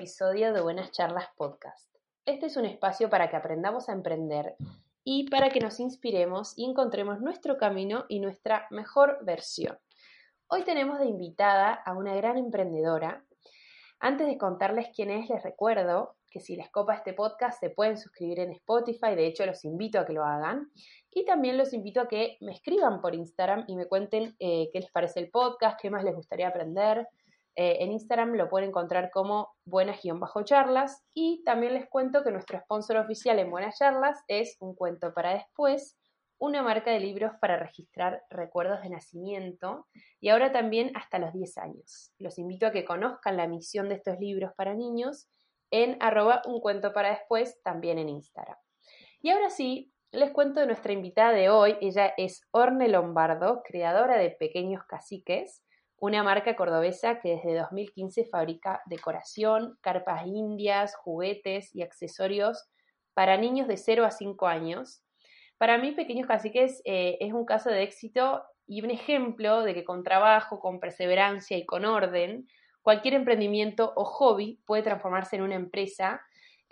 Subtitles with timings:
[0.00, 1.94] episodio de Buenas Charlas Podcast.
[2.24, 4.56] Este es un espacio para que aprendamos a emprender
[5.04, 9.78] y para que nos inspiremos y encontremos nuestro camino y nuestra mejor versión.
[10.46, 13.26] Hoy tenemos de invitada a una gran emprendedora.
[13.98, 17.98] Antes de contarles quién es, les recuerdo que si les copa este podcast se pueden
[17.98, 20.70] suscribir en Spotify, de hecho los invito a que lo hagan.
[21.10, 24.80] Y también los invito a que me escriban por Instagram y me cuenten eh, qué
[24.80, 27.06] les parece el podcast, qué más les gustaría aprender.
[27.56, 32.98] Eh, en Instagram lo pueden encontrar como buenas-charlas y también les cuento que nuestro sponsor
[32.98, 35.98] oficial en Buenas Charlas es Un Cuento para Después,
[36.38, 39.86] una marca de libros para registrar recuerdos de nacimiento
[40.20, 42.12] y ahora también hasta los 10 años.
[42.18, 45.28] Los invito a que conozcan la misión de estos libros para niños
[45.70, 48.56] en arroba un cuento para después, también en Instagram.
[49.20, 51.76] Y ahora sí, les cuento de nuestra invitada de hoy.
[51.80, 55.62] Ella es Orne Lombardo, creadora de Pequeños Caciques,
[56.00, 62.68] una marca cordobesa que desde 2015 fabrica decoración, carpas indias, juguetes y accesorios
[63.14, 65.04] para niños de 0 a 5 años
[65.60, 69.84] para mí, Pequeños Caciques eh, es un caso de éxito y un ejemplo de que
[69.84, 72.48] con trabajo, con perseverancia y con orden,
[72.80, 76.22] cualquier emprendimiento o hobby puede transformarse en una empresa.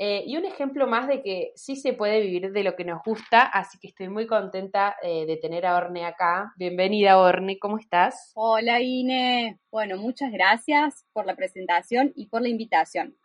[0.01, 3.03] Eh, y un ejemplo más de que sí se puede vivir de lo que nos
[3.05, 6.53] gusta, así que estoy muy contenta eh, de tener a Orne acá.
[6.57, 8.31] Bienvenida, Orne, ¿cómo estás?
[8.37, 9.59] Hola, Ine.
[9.73, 13.17] Bueno, muchas gracias por la presentación y por la invitación.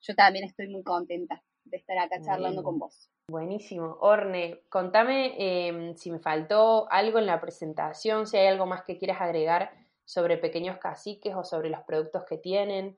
[0.00, 3.10] Yo también estoy muy contenta de estar acá charlando con vos.
[3.28, 3.98] Buenísimo.
[4.00, 8.96] Orne, contame em, si me faltó algo en la presentación, si hay algo más que
[8.96, 9.70] quieras agregar
[10.06, 12.96] sobre pequeños caciques o sobre los productos que tienen.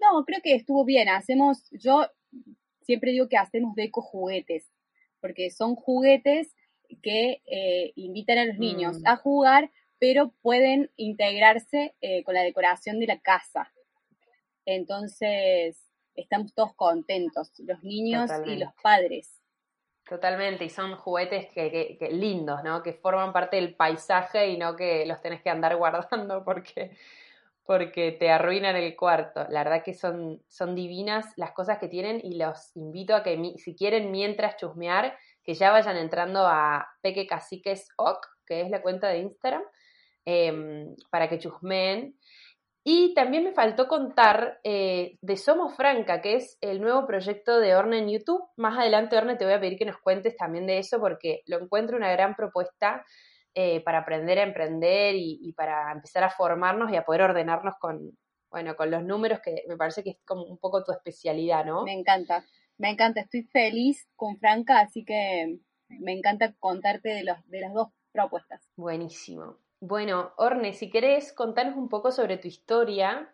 [0.00, 1.08] No, creo que estuvo bien.
[1.08, 2.04] Hacemos, yo
[2.84, 4.70] siempre digo que hacemos deco juguetes,
[5.20, 6.54] porque son juguetes
[7.02, 9.06] que eh, invitan a los niños mm.
[9.06, 13.72] a jugar, pero pueden integrarse eh, con la decoración de la casa.
[14.66, 15.84] Entonces,
[16.14, 19.40] estamos todos contentos, los niños y los padres.
[20.08, 22.82] Totalmente, y son juguetes que, lindos, ¿no?
[22.82, 26.96] Que forman parte del paisaje y no que los tenés que andar guardando porque,
[27.64, 29.46] porque te arruinan el cuarto.
[29.48, 33.54] La verdad que son, son divinas las cosas que tienen y los invito a que
[33.56, 38.82] si quieren mientras chusmear, que ya vayan entrando a Peque Caciques Oc, que es la
[38.82, 39.62] cuenta de Instagram,
[40.26, 42.16] em, para que chusmeen.
[42.86, 47.74] Y también me faltó contar eh, de Somos Franca, que es el nuevo proyecto de
[47.74, 48.44] Orne en YouTube.
[48.56, 51.58] Más adelante, Orne, te voy a pedir que nos cuentes también de eso porque lo
[51.58, 53.02] encuentro una gran propuesta
[53.54, 58.16] eh, para aprender a emprender y, para empezar a formarnos y a poder ordenarnos con,
[58.50, 61.84] bueno, con los números, que me parece que es como un poco tu especialidad, ¿no?
[61.84, 62.44] Me encanta,
[62.78, 63.20] me encanta.
[63.20, 68.68] Estoy feliz con Franca, así que me encanta contarte de, los, de las dos propuestas.
[68.76, 69.58] Buenísimo.
[69.80, 73.30] Bueno, Orne, si querés contanos un poco sobre tu historia,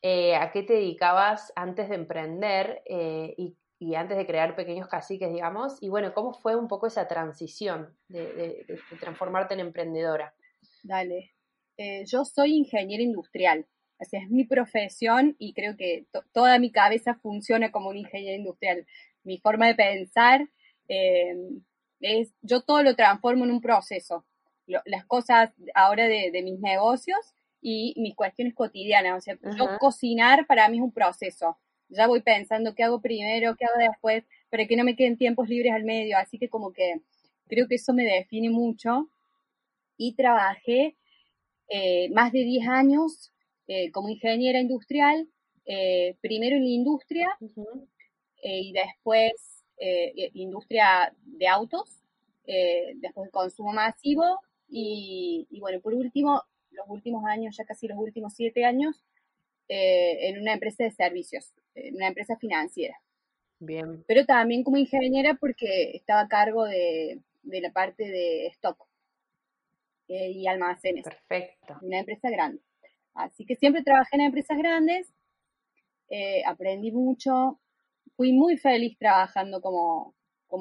[0.00, 3.56] eh, a qué te dedicabas antes de emprender eh, y,
[3.94, 8.66] antes de crear pequeños caciques, digamos, y bueno, cómo fue un poco esa transición de,
[9.00, 10.34] transformarte en emprendedora.
[10.82, 11.34] Dale,
[11.76, 13.66] eh, yo soy ingeniera industrial,
[13.98, 18.86] esa es mi profesión y creo que toda mi cabeza funciona como un ingeniero industrial.
[19.24, 20.48] Mi forma de pensar
[20.88, 24.24] es, yo todo lo transformo en un proceso
[24.84, 27.18] las cosas ahora de, mis negocios
[27.60, 29.18] y mis cuestiones cotidianas.
[29.18, 31.58] O sea, yo cocinar para mí es un proceso.
[31.88, 35.48] Ya voy pensando qué hago primero, qué hago después, para que no me queden tiempos
[35.48, 36.18] libres al medio.
[36.18, 37.00] Así que como que
[37.48, 39.08] creo que eso me define mucho.
[39.96, 40.96] Y trabajé
[41.68, 43.32] eh, más de 10 años
[43.66, 45.28] eh, como ingeniera industrial,
[45.66, 47.28] eh, primero en la industria
[48.42, 49.32] y después
[50.34, 52.02] industria de autos,
[52.44, 58.34] después de consumo masivo y, bueno, por último, los últimos años, ya casi los últimos
[58.34, 59.04] siete años,
[59.68, 61.52] eh, en una empresa de servicios,
[61.94, 62.96] una empresa financiera.
[63.60, 64.04] Bien.
[64.06, 68.86] Pero también como ingeniera porque estaba a cargo de, la parte de stock
[70.08, 71.04] eh, y almacenes.
[71.04, 71.78] Perfecto.
[71.82, 72.62] Una empresa grande.
[73.14, 75.12] Así que siempre trabajé en empresas grandes,
[76.08, 77.58] eh, aprendí mucho,
[78.16, 80.14] fui muy feliz trabajando como,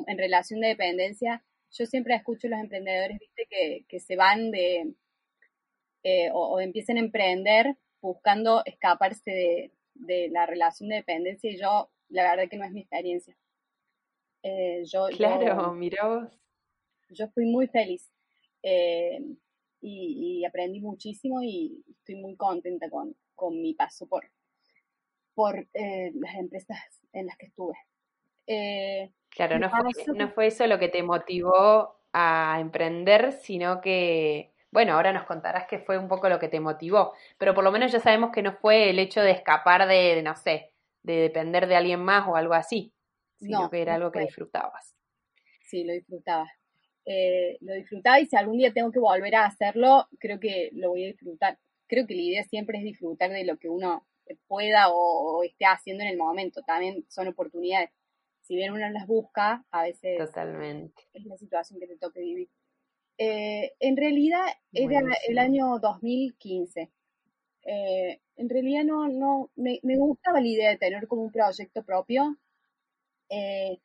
[0.08, 1.44] en relación de dependencia.
[1.72, 4.94] Yo siempre escucho a los emprendedores, viste, que, se van de,
[6.04, 9.72] eh, o, empiezan a emprender buscando escaparse de,
[10.32, 13.36] la relación de dependencia y yo, la verdad que no es mi experiencia.
[14.44, 16.40] Eh, yo, claro, mira vos.
[17.10, 18.10] Yo fui muy feliz
[18.64, 19.20] eh,
[19.82, 24.30] y, aprendí muchísimo y estoy muy contenta con, con mi paso por,
[25.34, 26.78] por eh, las empresas
[27.14, 27.76] en las que estuve.
[29.30, 34.94] claro, no fue, no fue eso lo que te motivó a emprender, sino que bueno,
[34.94, 37.92] ahora nos contarás qué fue un poco lo que te motivó, pero por lo menos
[37.92, 40.74] ya sabemos que no fue el hecho de escapar de, no sé,
[41.04, 42.94] de depender de alguien más o algo así,
[43.38, 44.96] sino que era algo que disfrutabas.
[45.64, 46.50] Sí, lo disfrutaba.
[47.06, 50.90] Eh, lo disfrutaba y si algún día tengo que volver a hacerlo, creo que lo
[50.90, 51.58] voy a disfrutar.
[51.88, 54.06] Creo que la idea siempre es disfrutar de lo que uno
[54.48, 56.64] pueda o, esté haciendo en el momento.
[56.64, 57.92] También son oportunidades.
[58.42, 61.04] Si bien uno las busca, a veces Totalmente.
[61.14, 62.50] es la situación que te toque vivir.
[63.18, 66.92] Eh, en realidad era el año 2015.
[67.64, 72.38] Eh, en realidad no, no, me, gustaba la idea de tener como un proyecto propio.
[73.30, 73.80] Eh,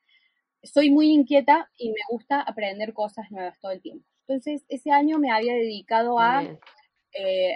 [0.63, 4.05] soy muy inquieta y me gusta aprender cosas nuevas todo el tiempo.
[4.27, 6.43] Entonces, ese año me había dedicado a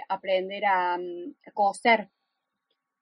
[0.08, 2.10] aprender a, mm, a, coser.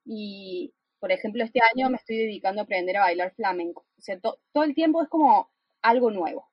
[0.05, 3.87] Y, por ejemplo, este año me estoy dedicando a aprender a bailar flamenco.
[3.99, 5.51] O sea, todo el tiempo es como
[5.83, 6.49] algo nuevo.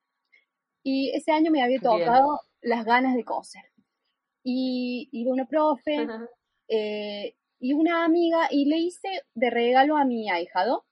[0.84, 3.64] Y ese año me había tocado las ganas de coser.
[4.44, 6.08] Y, y bueno, profe,
[6.68, 10.86] eh, y una amiga, y le hice de regalo a mi ahijado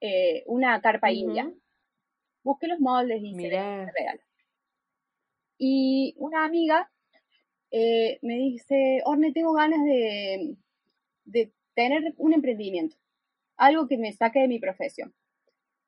[0.00, 1.50] eh, una carpa india.
[2.44, 4.20] Busqué los moldes y hice regalo.
[5.56, 6.90] Y una amiga
[7.70, 10.56] eh, me dice, Orne, tengo ganas de,
[11.24, 12.96] de tener un emprendimiento,
[13.56, 15.14] algo que me saque de mi profesión.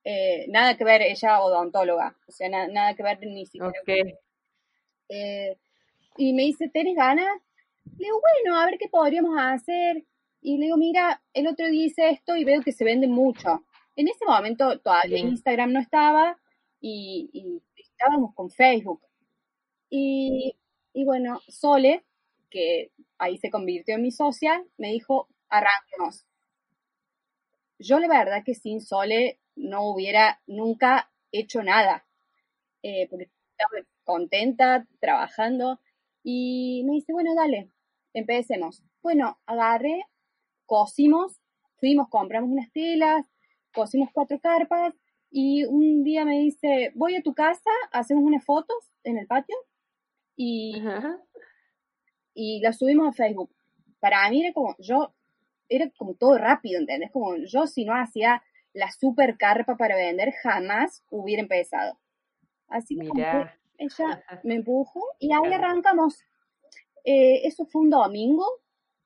[0.04, 3.72] Eh, nada que ver, ella odontóloga, o sea, nada que ver ni siquiera.
[5.08, 5.56] Eh,
[6.18, 7.40] y me dice, ¿tenés ganas?
[7.96, 10.04] Le digo, bueno, a ver qué podríamos hacer.
[10.42, 13.64] Y le digo, mira, el otro día hice esto y veo que se vende mucho.
[13.96, 16.38] En ese momento todavía Instagram no estaba
[16.80, 19.00] y, estábamos con Facebook.
[19.88, 20.54] Y,
[20.92, 22.04] y, bueno, Sole,
[22.50, 26.26] que ahí se convirtió en mi socia, me dijo, arranquemos.
[27.78, 32.06] Yo la verdad que sin Sole no hubiera nunca hecho nada,
[32.82, 35.80] eh, porque estaba contenta trabajando
[36.22, 37.70] y me dice, bueno, dale,
[38.12, 38.82] empecemos.
[39.02, 40.04] Bueno, agarré,
[40.66, 41.40] cosimos,
[41.76, 43.26] fuimos, compramos unas telas,
[43.72, 44.94] cosimos cuatro carpas
[45.30, 49.56] y un día me dice, voy a tu casa, hacemos unas fotos en el patio
[50.36, 50.82] y,
[52.34, 53.50] y las subimos a Facebook.
[54.00, 55.12] Para mí era como, yo,
[55.68, 57.10] era como todo rápido, ¿entendés?
[57.10, 58.42] Como yo si no hacía
[58.74, 61.98] la super carpa para vender, jamás hubiera empezado.
[62.68, 63.22] Así que
[63.78, 66.20] ella me empujó y ahí arrancamos.
[67.04, 68.44] Eh, eso fue un domingo.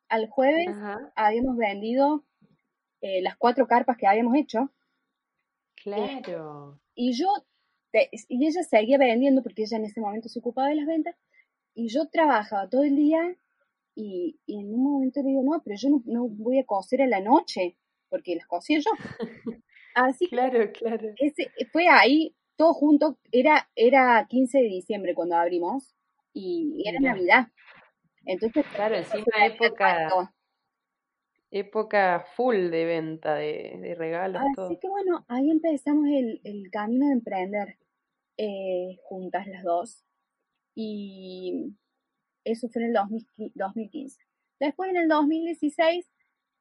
[0.09, 0.69] Al jueves
[1.15, 2.25] habíamos vendido
[3.03, 4.70] eh, las cuatro carpas que habíamos hecho.
[5.76, 6.81] Claro.
[6.94, 7.29] y yo,
[7.93, 11.15] y ella seguía vendiendo porque ella en ese momento se ocupaba de las ventas.
[11.75, 13.37] Y yo trabajaba todo el día
[13.94, 17.06] y, en un momento le digo, no, pero yo no, no voy a coser a
[17.06, 17.76] la noche
[18.08, 18.90] porque las cosí yo.
[19.94, 21.10] Así claro, claro.
[21.16, 25.94] Ese, fue ahí, todo junto, era, era 15 de diciembre cuando abrimos
[26.32, 27.48] y, era Navidad.
[28.24, 30.32] Entonces, claro, encima época,
[31.50, 34.43] época full de venta, de, de regalos.
[34.56, 37.79] Así que bueno, ahí empezamos el, el camino de emprender
[38.36, 40.05] eh, juntas las dos.
[40.74, 41.74] Y
[42.44, 44.17] eso fue en el 2015.
[44.60, 46.06] Después en el 2016,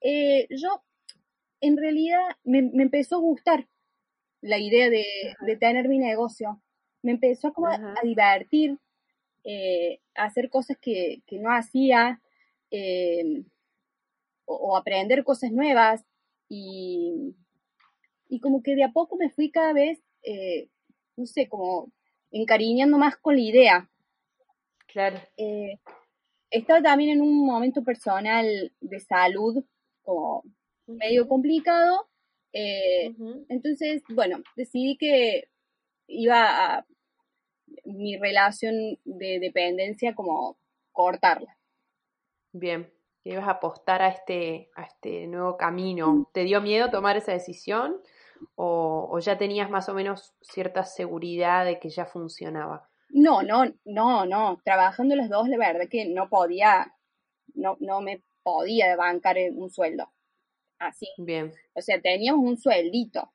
[0.02, 0.84] eh, yo
[1.62, 3.68] en realidad me, empezó a gustar
[4.42, 6.62] la idea de, tener mi negocio.
[7.02, 8.78] Me empezó como a, divertir,
[9.44, 12.22] eh, a hacer cosas que, no hacía,
[12.72, 13.44] eh,
[14.46, 16.04] o, aprender cosas nuevas.
[16.50, 17.36] Y,
[18.30, 20.70] y, como que de a poco me fui cada vez, eh,
[21.16, 21.92] no sé, como
[22.32, 23.90] encariñando más con la idea.
[24.88, 25.20] Claro.
[26.50, 29.64] estaba también en un momento personal de salud,
[30.02, 30.44] como
[30.88, 32.08] medio complicado.
[32.54, 33.14] Eh,
[33.50, 35.50] entonces, bueno, decidí que
[36.08, 36.86] iba a
[37.86, 40.58] mi relación de dependencia como
[40.92, 41.58] cortarla.
[42.54, 42.92] Bien,
[43.24, 46.30] ibas a apostar a este, a este nuevo camino.
[46.34, 48.02] ¿Te dio miedo tomar esa decisión
[48.56, 52.90] o, o, ya tenías más o menos cierta seguridad de que ya funcionaba?
[53.10, 54.62] No, no, no, no.
[54.64, 56.94] Trabajando los dos, la verdad que no podía,
[57.54, 60.10] no, no me podía bancar un sueldo
[60.80, 61.08] así.
[61.18, 61.54] Bien.
[61.74, 63.32] O sea, teníamos un sueldito,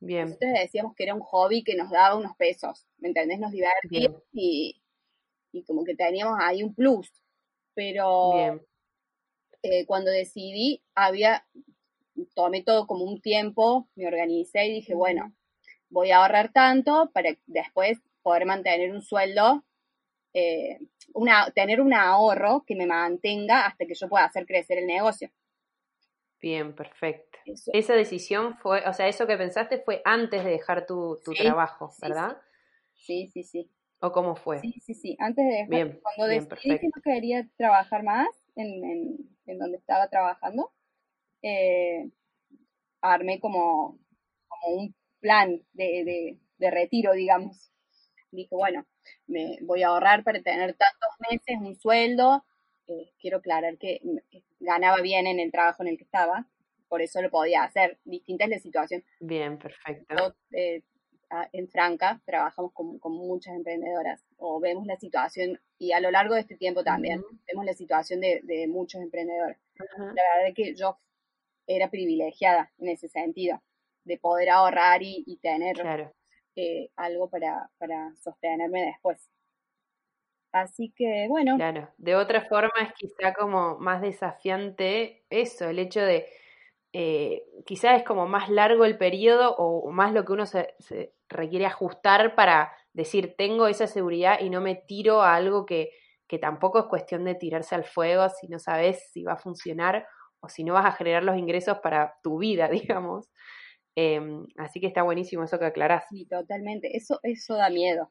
[0.00, 0.26] Bien.
[0.26, 3.40] Nosotros decíamos que era un hobby que nos daba unos pesos, ¿me entendés?
[3.40, 4.80] Nos divertía y,
[5.52, 7.12] y como que teníamos ahí un plus.
[7.74, 8.60] Pero
[9.62, 11.46] eh, cuando decidí, había,
[12.34, 15.34] tomé todo como un tiempo, me organicé y dije, bueno,
[15.90, 19.64] voy a ahorrar tanto para después poder mantener un sueldo,
[20.32, 20.78] eh,
[21.14, 25.30] una, tener un ahorro que me mantenga hasta que yo pueda hacer crecer el negocio.
[26.40, 27.38] Bien, perfecto.
[27.44, 27.72] Eso.
[27.72, 31.36] Esa decisión fue, o sea, eso que pensaste fue antes de dejar tu, tu Sí,
[31.36, 32.38] trabajo, ¿verdad?
[32.94, 33.70] Sí, sí, sí.
[34.00, 34.58] ¿O cómo fue?
[34.62, 35.16] Sí, sí, sí.
[35.20, 39.58] Antes de dejar, Bien, cuando bien, decidí que no quería trabajar más en, en, en
[39.58, 40.72] donde estaba trabajando,
[41.42, 42.10] eh,
[43.02, 43.98] armé como,
[44.48, 47.72] como un plan de, de, de retiro, digamos.
[48.32, 48.86] Dije, bueno,
[49.26, 52.44] me voy a ahorrar para tener tantos meses, un sueldo.
[52.88, 54.16] Eh, quiero aclarar que mm,
[54.60, 56.46] ganaba bien en el trabajo en el que estaba,
[56.88, 57.98] por eso lo podía hacer.
[58.04, 59.04] Distinta es la situación.
[59.20, 60.14] Bien, perfecto.
[60.16, 60.82] Yo, eh,
[61.52, 66.34] en Franca trabajamos con, con muchas emprendedoras o vemos la situación y a lo largo
[66.34, 69.58] de este tiempo también vemos la situación de, de muchos emprendedores.
[69.98, 70.98] La verdad es que yo
[71.66, 73.62] era privilegiada en ese sentido,
[74.04, 76.14] de poder ahorrar y, y tener Claro,
[76.56, 79.28] eh, algo para, para sostenerme después.
[80.52, 81.88] Así que bueno, claro.
[81.98, 86.26] De otra forma es quizá como más desafiante eso, el hecho de,
[86.92, 91.12] eh, quizá es como más largo el periodo o más lo que uno se, se
[91.28, 95.90] requiere ajustar para decir, tengo esa seguridad y no me tiro a algo que,
[96.26, 100.06] que tampoco es cuestión de tirarse al fuego si no sabes si va a funcionar
[100.40, 103.28] o si no vas a generar los ingresos para tu vida, digamos.
[103.94, 106.04] Em, así que está buenísimo eso que aclarás.
[106.08, 106.96] sí, totalmente.
[106.96, 108.10] Eso, eso da miedo.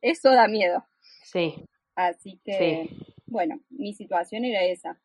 [0.00, 0.84] Eso da miedo.
[1.22, 1.64] Sí,
[1.96, 5.00] Así que, sí, bueno, mi situación era esa.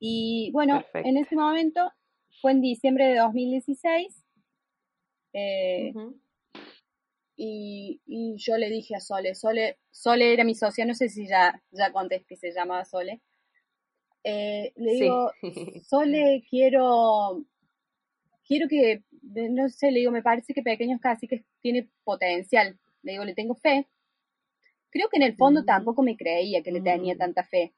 [0.00, 1.08] Y bueno, perfecto.
[1.08, 1.92] en ese momento
[2.40, 4.24] fue en diciembre de 2016
[5.32, 6.20] eh, Ujú.
[7.36, 11.26] y, y yo le dije a Sole, Sole, Sole era mi socia, no sé si
[11.26, 13.20] ya, ya conté que se llamaba Sole.
[14.24, 15.00] Eh, le Sí.
[15.00, 15.32] digo,
[15.86, 17.44] Sole, quiero,
[18.46, 22.78] quiero que, no sé, le digo, me parece que Pequeños Caciques tiene potencial.
[23.02, 23.86] Le digo, le tengo fe.
[24.94, 25.66] Creo que en el fondo Ujú.
[25.66, 27.18] tampoco me creía que le tenía Mm.
[27.18, 27.72] tanta fe,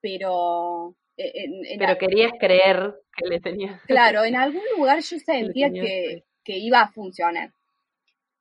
[0.00, 3.82] pero eh, en- en Pero querías creer que le tenías.
[3.86, 7.52] Claro, en algún lugar yo sentía que, que iba a funcionar.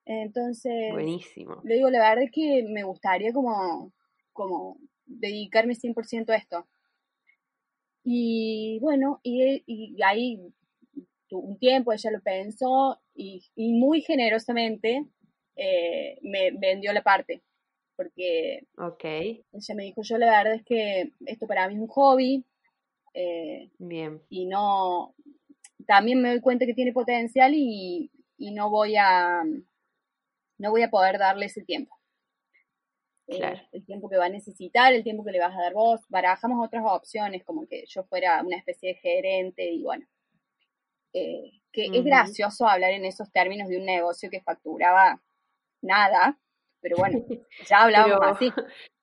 [0.06, 1.60] Entonces, Buenísimo.
[1.64, 3.92] le digo, la verdad es que me gustaría como,
[4.32, 4.78] como
[5.08, 6.68] dedicarme 100% a esto.
[8.04, 10.40] Y bueno, y, y ahí
[11.32, 15.04] un tiempo ella lo pensó y, y muy generosamente
[15.56, 17.42] eh, me vendió la parte,
[17.98, 18.66] porque
[19.52, 22.46] ella me dijo, yo la verdad es que esto para mí es un hobby,
[23.14, 25.14] eh, bien, y no
[25.86, 29.44] también me doy cuenta que tiene potencial y, y no voy a
[30.60, 31.98] no voy a poder darle ese tiempo
[33.28, 33.60] Claro.
[33.74, 36.00] el tiempo que va a necesitar el tiempo que le vas a dar vos.
[36.08, 40.08] Barajamos otras opciones como que yo fuera una especie de gerente y bueno.
[41.12, 45.22] Eh, que es gracioso hablar en esos términos de un negocio que facturaba
[45.82, 46.40] nada
[46.88, 47.20] pero bueno
[47.70, 48.52] ya hablábamos Pero- así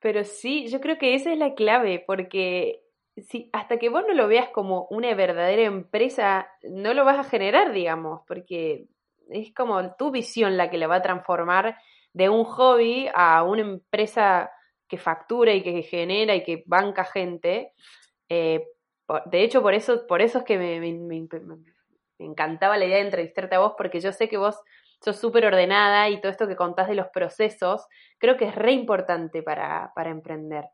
[0.00, 2.80] pero sí, yo creo que esa es la clave, porque
[3.18, 7.28] si, hasta que vos no lo veas como una verdadera empresa, no lo vas a
[7.28, 8.86] generar, digamos, porque
[9.28, 11.76] es como tu visión la que le va a transformar
[12.14, 14.50] de un hobby a una empresa
[14.88, 17.72] que factura y que genera y que banca gente.
[18.30, 18.64] Eh,
[19.26, 21.28] de hecho, por eso, por eso es que me, me- me-
[22.18, 24.58] me encantaba la idea de entrevistarte a vos, porque yo sé que vos
[25.02, 27.86] sos súper ordenada y todo esto que contás de los procesos,
[28.18, 30.64] creo que es re importante para, para emprender,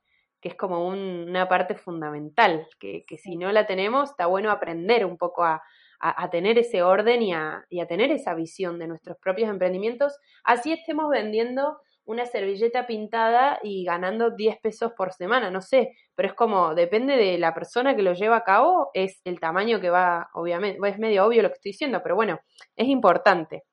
[0.40, 4.50] que es como un- una parte fundamental, que, que si no la tenemos, está bueno
[4.50, 5.62] aprender un poco a,
[6.00, 9.49] a- a tener ese orden y a, y a tener esa visión de nuestros propios
[9.50, 15.90] emprendimientos, así estemos vendiendo una servilleta pintada y ganando 10 pesos por semana, no sé,
[16.14, 19.80] pero es como, depende de la persona que lo lleva a cabo, es el tamaño
[19.80, 22.38] que va, obviamente, es medio obvio lo que estoy diciendo, pero bueno,
[22.76, 23.64] es importante.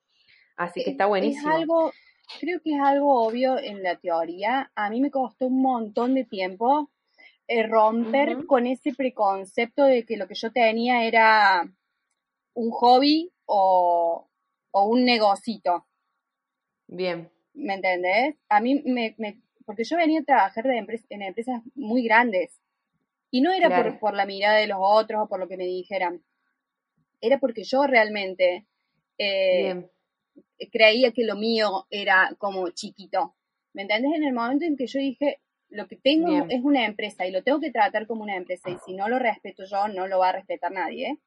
[0.56, 1.50] Así que está Es- buenísimo.
[1.50, 1.92] Es algo,
[2.40, 4.72] creo que es algo obvio en la teoría.
[4.76, 6.90] A mí me costó un montón de tiempo
[7.48, 11.68] eh, romper con ese preconcepto de que lo que yo tenía era
[12.54, 14.28] un hobby o,
[14.72, 15.86] o un negocito.
[16.88, 18.36] Bien, ¿Me entendés?
[18.50, 20.78] A mí me, me- porque yo venía a trabajar de
[21.10, 22.60] en empresas muy grandes.
[23.32, 23.92] Y no era Claro.
[23.92, 26.24] por, por la mirada de los otros o por lo que me dijeran.
[27.22, 28.66] Era porque yo realmente
[29.18, 29.92] eh, bien,
[30.72, 33.36] creía que lo mío era como chiquito.
[33.74, 34.14] ¿Me entendés?
[34.16, 36.52] En el momento en que yo dije, lo que tengo Bien.
[36.52, 39.20] es una empresa y lo tengo que tratar como una empresa y si no lo
[39.20, 41.20] respeto yo, no lo va a respetar nadie.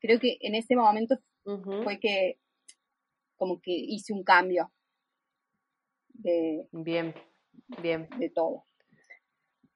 [0.00, 1.18] Creo que en ese momento
[1.84, 2.38] fue que
[3.36, 4.72] como que hice un cambio
[6.08, 7.14] de, bien,
[7.80, 8.08] bien.
[8.18, 8.64] de todo.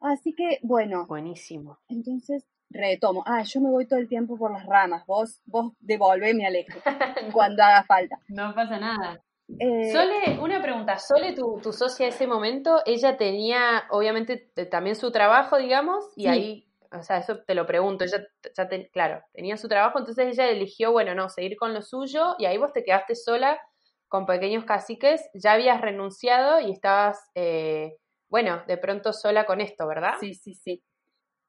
[0.01, 1.07] Así que, bueno.
[1.07, 1.79] Buenísimo.
[1.89, 3.23] Entonces, retomo.
[3.27, 5.05] Ah, yo me voy todo el tiempo por las ramas.
[5.07, 6.79] Vos, vos devolveme, Alejo,
[7.33, 8.19] cuando haga falta.
[8.29, 9.21] No pasa nada.
[9.59, 10.99] Eh, Sole, una pregunta.
[10.99, 14.37] Sole, tu, tu socia ese momento, ella tenía, obviamente,
[14.71, 18.05] también su trabajo, digamos, y ahí, o sea, eso te lo pregunto.
[18.05, 18.25] Ella,
[18.57, 22.45] ya claro, tenía su trabajo, entonces ella eligió, bueno, no, seguir con lo suyo, y
[22.45, 23.61] ahí vos te quedaste sola
[24.09, 25.29] con pequeños caciques.
[25.35, 27.97] Ya habías renunciado y estabas, eh,
[28.29, 30.15] bueno, de pronto sola con esto, ¿verdad?
[30.21, 30.83] Sí, sí, sí.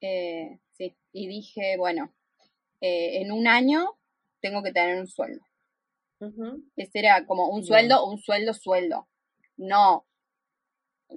[0.02, 0.60] Eh,
[1.12, 2.14] y dije, bueno,
[2.82, 3.98] eh, en un año
[4.42, 5.42] tengo que tener un sueldo.
[6.76, 9.08] Ese era como un sueldo, un sueldo, sueldo.
[9.58, 10.06] No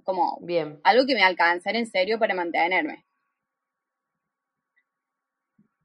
[0.02, 0.80] como Bien.
[0.83, 3.06] algo que me alcanzara en serio para mantenerme.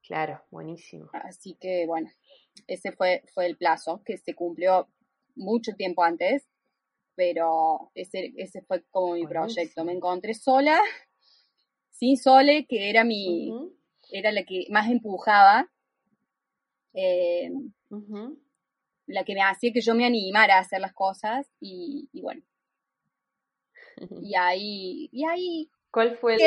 [0.01, 1.09] Claro, buenísimo.
[1.13, 2.09] Así que bueno,
[2.65, 4.89] ese fue, fue el plazo que se cumplió
[5.35, 6.49] mucho tiempo antes,
[7.15, 9.85] pero ese, ese fue como mi proyecto.
[9.85, 10.81] Me encontré sola
[11.99, 13.51] sin Sole, que era mi,
[14.09, 15.69] era la que más empujaba,
[16.93, 17.51] eh,
[19.05, 22.41] la que me hacía que yo me animara a hacer las cosas y, bueno.
[24.21, 25.69] Y ahí, y ahí.
[25.91, 26.37] ¿Cuál fue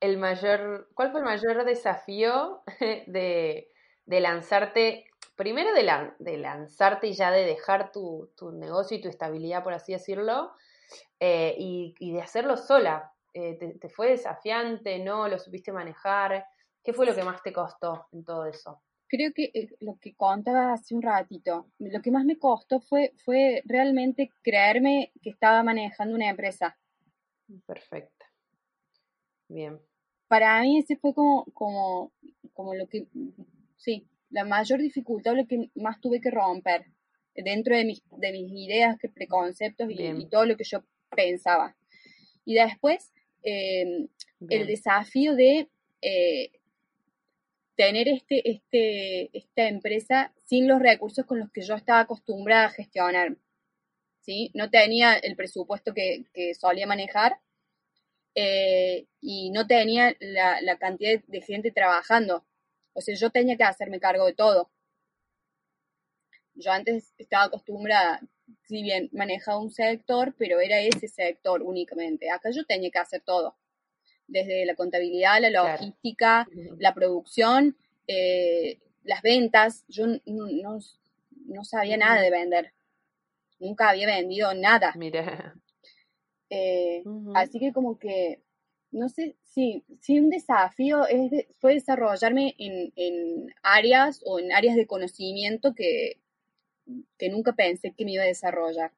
[0.00, 2.62] el, mayor, cuál fue el mayor desafío
[3.08, 3.68] de,
[4.06, 9.72] lanzarte, primero de, de lanzarte y ya de dejar tu, negocio y tu estabilidad, por
[9.72, 10.52] así decirlo,
[11.18, 13.12] eh, y, y de hacerlo sola?
[13.40, 14.98] Eh, te, fue desafiante?
[14.98, 15.28] ¿No?
[15.28, 16.44] ¿Lo supiste manejar?
[16.82, 18.82] ¿Qué fue lo que más te costó en todo eso?
[19.06, 23.12] Creo que eh, lo que contaba hace un ratito, lo que más me costó fue,
[23.24, 26.76] fue realmente creerme que estaba manejando una empresa.
[27.64, 28.26] Perfecto.
[29.46, 29.80] Bien.
[30.26, 32.12] Para mí ese fue como, como,
[32.52, 33.06] como lo que,
[33.76, 36.86] sí, la mayor dificultad, lo que más tuve que romper
[37.36, 40.82] dentro de mis, de mis ideas, preconceptos y, y todo lo que yo
[41.14, 41.76] pensaba.
[42.44, 44.08] Y después, Em,
[44.48, 45.68] el desafío de
[46.02, 46.50] eh,
[47.76, 52.70] tener este, este, esta empresa sin los recursos con los que yo estaba acostumbrada a
[52.70, 53.36] gestionar.
[54.20, 54.50] ¿sí?
[54.54, 56.24] No tenía el presupuesto que,
[56.54, 57.38] solía manejar
[58.34, 62.44] eh, y no tenía la, la, cantidad de gente trabajando.
[62.94, 64.70] O sea, yo tenía que hacerme cargo de todo.
[66.54, 68.20] Yo antes estaba acostumbrada,
[68.66, 72.30] si bien manejaba un sector, pero era ese sector únicamente.
[72.30, 73.56] Acá yo tenía que hacer todo,
[74.26, 76.46] desde la contabilidad, la logística,
[76.78, 79.84] la producción, eh, las ventas.
[79.88, 82.72] Yo no, sabía nada de vender.
[83.58, 84.92] Nunca había vendido nada.
[84.96, 85.54] Mira.
[86.50, 87.02] Eh,
[87.34, 88.42] así que como que,
[88.90, 94.86] no sé, si un desafío es fue desarrollarme en, en áreas o en áreas de
[94.86, 96.20] conocimiento que,
[97.18, 98.92] que nunca pensé que me iba a desarrollar.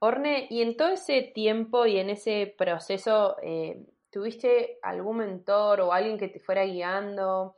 [0.00, 5.92] Orne, y en todo ese tiempo y en ese proceso, eh, ¿tuviste algún mentor o
[5.92, 7.54] alguien que te fuera guiando?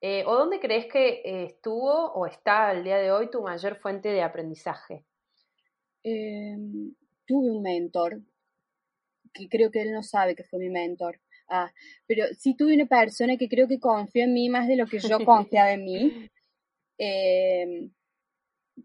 [0.00, 3.76] Eh, ¿O dónde crees que eh, estuvo o está al día de hoy tu mayor
[3.76, 5.04] fuente de aprendizaje?
[6.02, 6.92] Em,
[7.24, 8.20] tuve un mentor,
[9.32, 11.20] que creo que él no sabe que fue mi mentor.
[11.48, 11.72] Ah,
[12.06, 14.98] pero sí tuve una persona que creo que confió en mí más de lo que
[14.98, 16.30] yo confiaba en mí.
[16.98, 17.88] Eh,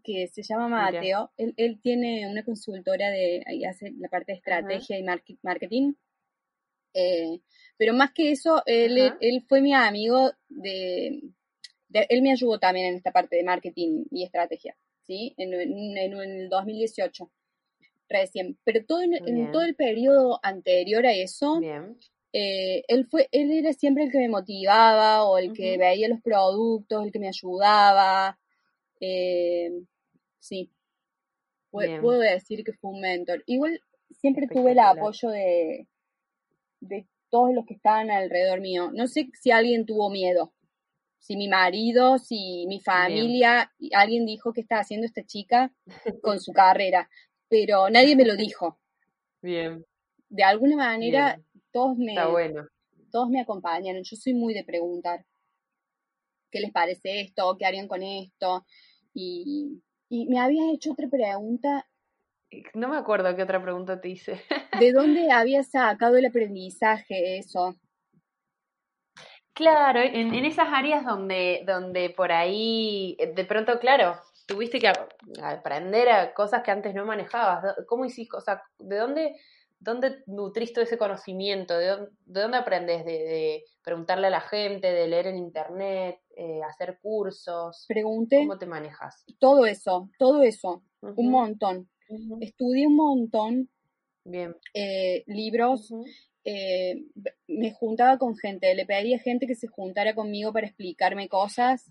[0.04, 1.30] que se llama Mateo.
[1.36, 5.02] Él, él, tiene una consultora de, ahí hace la parte de estrategia y
[5.42, 5.94] marketing.
[6.94, 7.40] Eh,
[7.76, 11.20] pero más que eso, él, él fue mi amigo de,
[11.92, 14.76] Él me ayudó también en esta parte de marketing y estrategia,
[15.06, 15.34] ¿sí?
[15.36, 17.30] En, en, el 2018,
[18.08, 18.58] recién.
[18.64, 21.60] Pero todo en, todo el periodo anterior a eso,
[22.32, 26.20] eh, él, fue, él era siempre el que me motivaba o el que veía los
[26.20, 28.38] productos, el que me ayudaba.
[29.00, 29.70] Eh,
[30.38, 30.70] sí,
[31.70, 33.42] puedo, decir que fue un mentor.
[33.46, 35.88] Igual siempre tuve el apoyo de,
[36.80, 38.90] de todos los que estaban alrededor mío.
[38.92, 40.52] No sé si alguien tuvo miedo,
[41.18, 45.72] si mi marido, si mi familia, alguien dijo que estaba haciendo esta chica
[46.22, 47.08] con su carrera,
[47.48, 48.78] pero nadie me lo dijo.
[49.42, 49.84] Bien.
[50.28, 51.40] De alguna manera,
[51.72, 52.66] todos me, bueno.
[53.10, 54.02] todos me acompañan.
[54.02, 55.24] Yo soy muy de preguntar.
[56.50, 57.56] ¿Qué les parece esto?
[57.58, 58.64] ¿Qué harían con esto?
[59.14, 61.86] Y, me habías hecho otra pregunta.
[62.74, 64.40] No me acuerdo qué otra pregunta te hice.
[64.80, 67.76] ¿De dónde habías sacado el aprendizaje eso?
[69.52, 74.90] Claro, en, esas áreas donde, donde por ahí, de pronto, claro, tuviste que
[75.42, 77.76] aprender a cosas que antes no manejabas.
[77.86, 78.36] ¿Cómo hiciste?
[78.36, 79.36] O sea, ¿de dónde
[79.80, 81.76] ¿dónde nutrís todo ese conocimiento?
[81.76, 83.04] ¿De dónde, de dónde aprendes?
[83.04, 87.86] De, preguntarle a la gente, de leer en internet, eh, hacer cursos?
[87.88, 88.38] Pregunté.
[88.38, 89.24] ¿Cómo te manejas?
[89.38, 91.88] Todo eso, todo eso, un montón.
[92.40, 93.70] Estudié un montón.
[94.24, 94.54] Bien.
[94.74, 95.92] Eh, libros.
[96.44, 97.04] Eh,
[97.48, 101.90] me juntaba con gente, le pedía a gente que se juntara conmigo para explicarme cosas.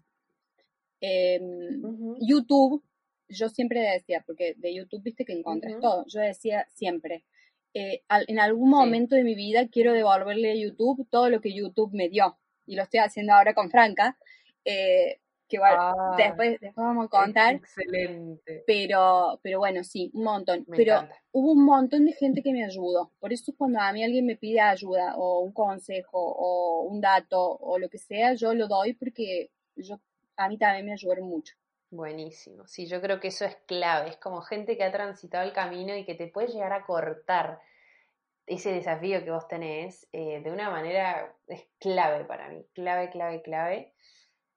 [1.01, 1.81] Em,
[2.19, 2.83] YouTube,
[3.29, 7.23] yo siempre decía, porque de YouTube viste que encuentras todo, yo decía siempre,
[7.73, 11.93] eh, en algún momento de mi vida quiero devolverle a YouTube todo lo que YouTube
[11.93, 12.37] me dio.
[12.65, 14.17] Y lo estoy haciendo ahora con Franca.
[14.65, 17.55] Eh, que ah, después, después vamos a contar.
[17.55, 18.63] Excelente.
[18.67, 20.65] Pero, pero bueno, sí, un montón.
[20.69, 23.11] pero hubo un montón de gente que me ayudó.
[23.19, 27.41] Por eso cuando a mí alguien me pide ayuda o un consejo o un dato
[27.41, 29.99] o lo que sea, yo lo doy porque yo
[30.37, 31.55] a mí también me ayudaron mucho.
[31.91, 32.67] Buenísimo.
[32.67, 34.09] Sí, yo creo que eso es clave.
[34.09, 37.59] Es como gente que ha transitado el camino y que te puede llegar a cortar
[38.45, 42.65] ese desafío que vos tenés eh, de una manera es clave para mí.
[42.73, 43.93] Clave, clave, clave.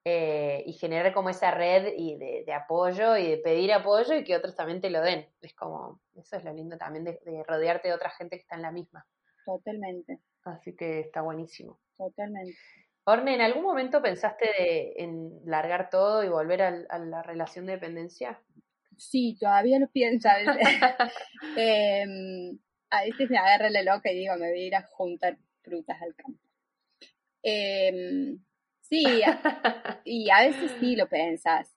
[0.05, 4.37] Eh, y generar como esa red y de, apoyo y de pedir apoyo y que
[4.37, 5.29] otros también te lo den.
[5.41, 8.57] Es como, eso es lo lindo también de, de rodearte de otra gente que está
[8.57, 9.07] en la misma.
[9.47, 10.19] Totalmente.
[10.45, 11.79] Así que está buenísimo.
[11.97, 12.57] Totalmente.
[13.05, 18.41] Orne, ¿en algún momento pensaste en largar todo y volver a, la relación de dependencia?
[18.97, 20.55] Sí, todavía lo pienso a veces.
[21.57, 22.59] Em,
[22.91, 26.01] a veces me agarra la loca y digo, me voy a ir a juntar frutas
[26.01, 26.41] al campo.
[27.43, 28.39] Em,
[28.81, 29.05] sí,
[30.05, 31.75] y a veces sí lo pensas.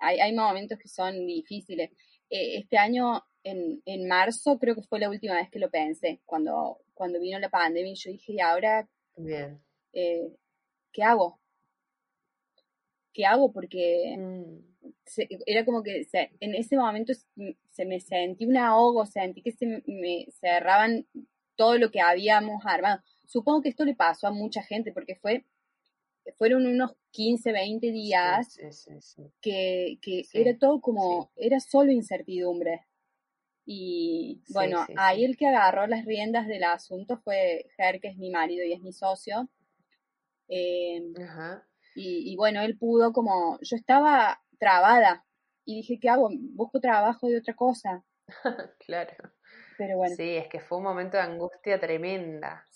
[0.00, 1.90] Hay, hay momentos que son difíciles.
[2.28, 6.20] Eh, este año, en, en marzo, creo que fue la última vez que lo pensé,
[6.24, 9.60] cuando, cuando vino la pandemia, yo dije, y ahora Bien.
[9.92, 10.28] Eh,
[10.94, 11.38] ¿qué hago?
[13.12, 13.52] ¿Qué hago?
[13.52, 14.92] Porque mm.
[15.44, 16.06] era como que
[16.40, 17.12] en ese momento
[17.70, 21.06] se me sentí un ahogo, sentí que se me cerraban
[21.56, 23.02] todo lo que habíamos armado.
[23.26, 25.44] Supongo que esto le pasó a mucha gente porque fue
[26.38, 28.58] fueron unos 15, 20 días
[29.42, 32.86] que, que era todo como, era solo incertidumbre.
[33.66, 38.30] Y bueno, ahí el que agarró las riendas del asunto fue Ger, que es mi
[38.30, 39.48] marido y es mi socio.
[40.48, 41.02] Eh,
[41.94, 45.24] y, bueno, él pudo como, yo estaba trabada
[45.64, 46.30] y dije, ¿qué hago?
[46.32, 48.04] Busco trabajo de otra cosa.
[48.86, 49.12] claro.
[49.78, 50.14] Pero bueno.
[50.16, 52.66] Sí, es que fue un momento de angustia tremenda.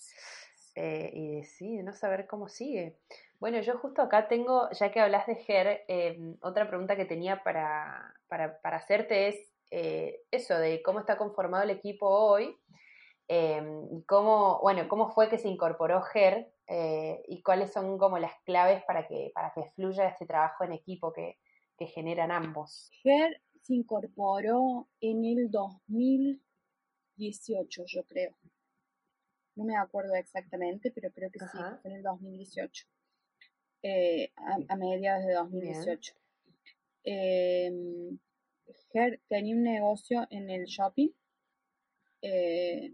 [0.75, 2.99] Eh, y de, sí, de no saber cómo sigue.
[3.39, 7.43] Bueno, yo justo acá tengo, ya que hablas de Ger, em, otra pregunta que tenía
[7.43, 9.35] para, para, para hacerte es
[9.71, 12.57] eh, eso, de cómo está conformado el equipo hoy.
[13.27, 18.39] Em, cómo, bueno, cómo fue que se incorporó GER eh, y cuáles son como las
[18.43, 21.39] claves para que, para que fluya este trabajo en equipo que,
[21.93, 22.91] generan ambos.
[23.03, 28.35] GER se incorporó en el 2018, yo creo.
[29.55, 32.85] No me acuerdo exactamente, pero creo que sí, en el 2018.
[33.83, 34.33] Eh,
[34.67, 36.15] a, mediados de 2018.
[37.05, 38.19] Em,
[38.91, 41.11] GER tenía un negocio en el shopping.
[42.21, 42.93] Eh,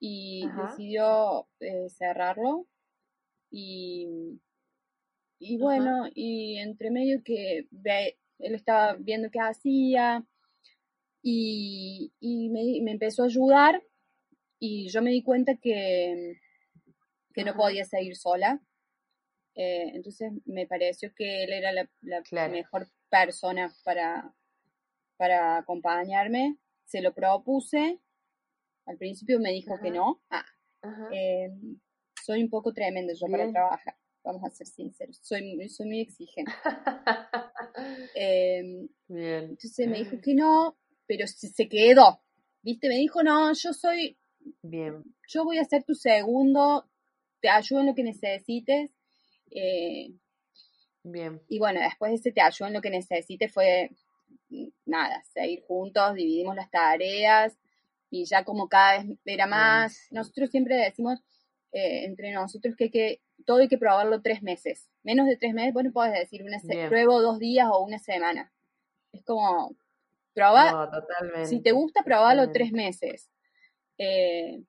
[0.00, 2.66] y decidió eh, cerrarlo
[3.50, 4.40] y,
[5.38, 10.24] y bueno, y entre medio que ve, él estaba viendo qué hacía
[11.22, 13.82] y, y me, me, empezó a ayudar
[14.58, 16.40] y yo me di cuenta que,
[17.32, 18.60] que no podía seguir sola.
[19.54, 24.32] Eh, entonces me pareció que él era la, la mejor persona para,
[25.16, 26.56] para acompañarme.
[26.84, 28.00] Se lo propuse
[28.90, 30.20] al principio me dijo que no.
[30.30, 30.44] Ah,
[31.12, 31.78] em,
[32.24, 35.18] soy un poco tremendo yo para trabajar, vamos a ser sinceros.
[35.22, 36.52] Soy, soy muy exigente.
[38.14, 39.44] Em, Bien.
[39.44, 42.20] Entonces me dijo que no, pero se quedó.
[42.62, 42.88] ¿Viste?
[42.88, 44.18] Me dijo, no, yo soy.
[44.62, 45.02] Bien.
[45.28, 46.88] Yo voy a ser tu segundo,
[47.40, 48.90] te ayudo en lo que necesites.
[49.50, 50.12] Eh,
[51.02, 51.40] Bien.
[51.48, 53.90] Y bueno, después de ese te ayudo en lo que necesites fue
[54.84, 57.56] nada, seguir juntos, dividimos las tareas,
[58.10, 61.20] y ya como cada vez era más, nosotros siempre decimos
[61.72, 64.88] eh, entre nosotros que, que todo hay que probarlo tres meses.
[65.02, 68.52] Menos de tres meses, vos no podés decir, una pruebo dos días o una semana.
[69.12, 69.76] Es como,
[70.34, 70.90] probar,
[71.46, 73.30] si te gusta, probalo tres meses.
[73.98, 74.62] Eh,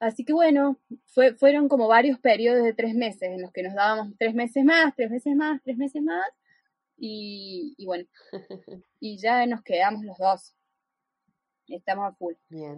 [0.00, 3.74] así que bueno, fue, fueron como varios periodos de tres meses en los que nos
[3.74, 6.26] dábamos tres meses más, tres meses más, tres meses más.
[6.98, 8.06] Y, y bueno,
[9.00, 10.56] y ya nos quedamos los dos
[11.74, 12.34] estamos a full.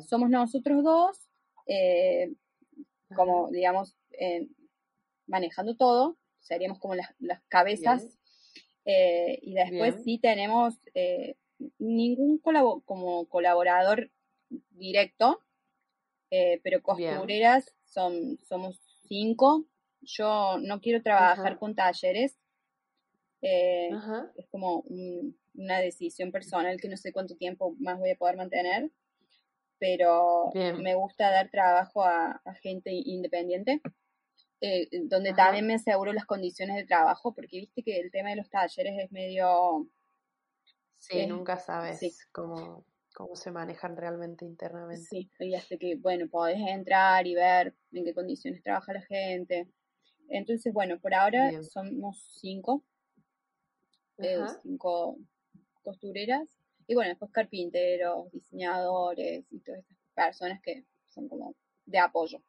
[0.07, 1.29] Somos nosotros dos,
[1.67, 2.33] eh,
[3.14, 3.97] como digamos,
[5.27, 8.18] manejando todo, seríamos como las, cabezas.
[8.85, 11.37] Eh, y después sí tenemos eh,
[11.79, 12.40] ningún
[12.85, 14.11] como colaborador
[14.71, 15.42] directo,
[16.31, 19.64] Eh, pero costureras son, somos cinco.
[20.03, 22.38] Yo no quiero trabajar con talleres.
[23.40, 23.88] Eh,
[24.37, 24.85] es como
[25.55, 28.90] una decisión personal que no sé cuánto tiempo más voy a poder mantener.
[29.79, 33.81] Pero me gusta dar trabajo a, gente independiente.
[34.61, 38.37] Eh, donde también me aseguro las condiciones de trabajo, porque viste que el tema de
[38.37, 39.87] los talleres es medio...
[40.99, 42.85] Sí, nunca sabes cómo
[43.19, 45.03] cómo se manejan realmente internamente.
[45.03, 49.69] Sí, y hasta que, bueno, podés entrar y ver en qué condiciones trabaja la gente.
[50.29, 52.85] Entonces, bueno, por ahora somos cinco,
[54.19, 55.19] eh, cinco
[55.83, 56.49] costureras,
[56.88, 62.42] y bueno, después carpinteros, diseñadores y todas estas personas que son como de apoyo.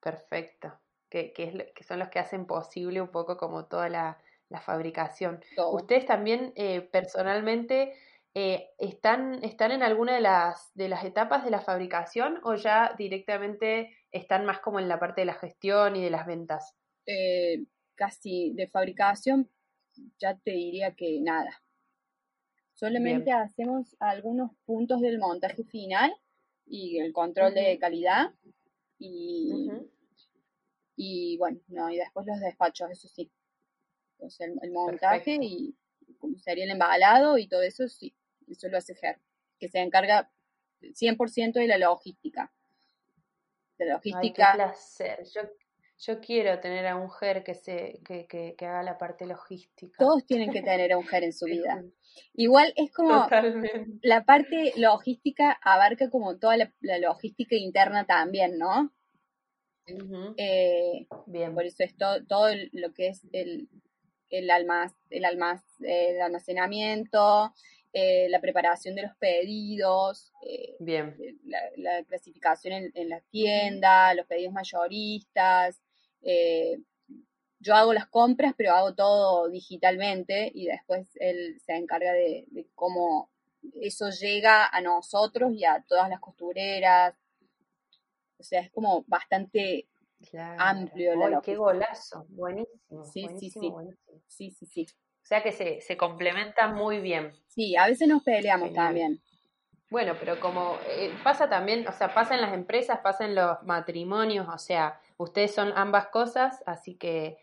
[0.00, 4.18] Perfecto, que, que, que son los que hacen posible un poco como toda la,
[4.64, 5.44] fabricación.
[5.72, 7.92] Ustedes también eh, personalmente
[8.34, 12.94] eh, ¿están, ¿están en alguna de las, de las etapas de la fabricación o ya
[12.96, 16.74] directamente están más como en la parte de la gestión y de las ventas?
[17.04, 19.50] Eh, casi de fabricación,
[20.18, 21.60] ya te diría que nada.
[22.78, 26.14] Solamente hacemos algunos puntos del montaje final
[26.64, 28.32] y el control de calidad
[29.00, 29.68] y,
[30.94, 33.32] y bueno, no, y después los despachos, eso sí.
[34.12, 35.74] Entonces el, montaje y
[36.18, 38.14] como sería el embalado y todo eso, sí,
[38.46, 39.18] eso lo hace GER,
[39.58, 40.30] que se encarga
[40.80, 42.52] 100% de la logística.
[43.76, 44.52] De la logística.
[44.52, 45.24] Ay, qué placer.
[45.34, 45.40] Yo,
[46.00, 49.96] yo quiero tener a un GER que, se, que, que, que, haga la parte logística.
[49.98, 51.82] Todos tienen que tener a un GER en su vida.
[52.34, 53.26] Igual es como
[54.02, 58.92] la parte logística abarca como toda la, logística interna también, ¿no?
[60.36, 61.54] Eh, Bien.
[61.54, 63.68] Por eso es todo lo que es el,
[64.30, 67.54] el, almac el, el almacenamiento,
[67.92, 71.16] eh, la preparación de los pedidos, eh, Bien.
[71.76, 75.80] La, clasificación en, en, la tienda, los pedidos mayoristas.
[77.60, 83.30] Yo hago las compras, pero hago todo digitalmente y después él se encarga de, cómo
[83.80, 87.14] eso llega a nosotros y a todas las costureras.
[88.38, 89.88] O sea, es como bastante
[90.58, 91.16] amplio.
[91.16, 92.26] La qué golazo!
[92.28, 93.04] Buenísimo.
[93.04, 93.72] Sí, sí, sí.
[94.26, 94.86] Sí, sí, sí.
[95.22, 97.32] O sea que se, se complementan muy bien.
[97.48, 99.20] Sí, a veces nos peleamos también.
[99.90, 103.62] Bueno, pero como eh, pasa también, o sea, pasa en las empresas, pasa en los
[103.62, 107.38] matrimonios, o sea, ustedes son ambas cosas, así que,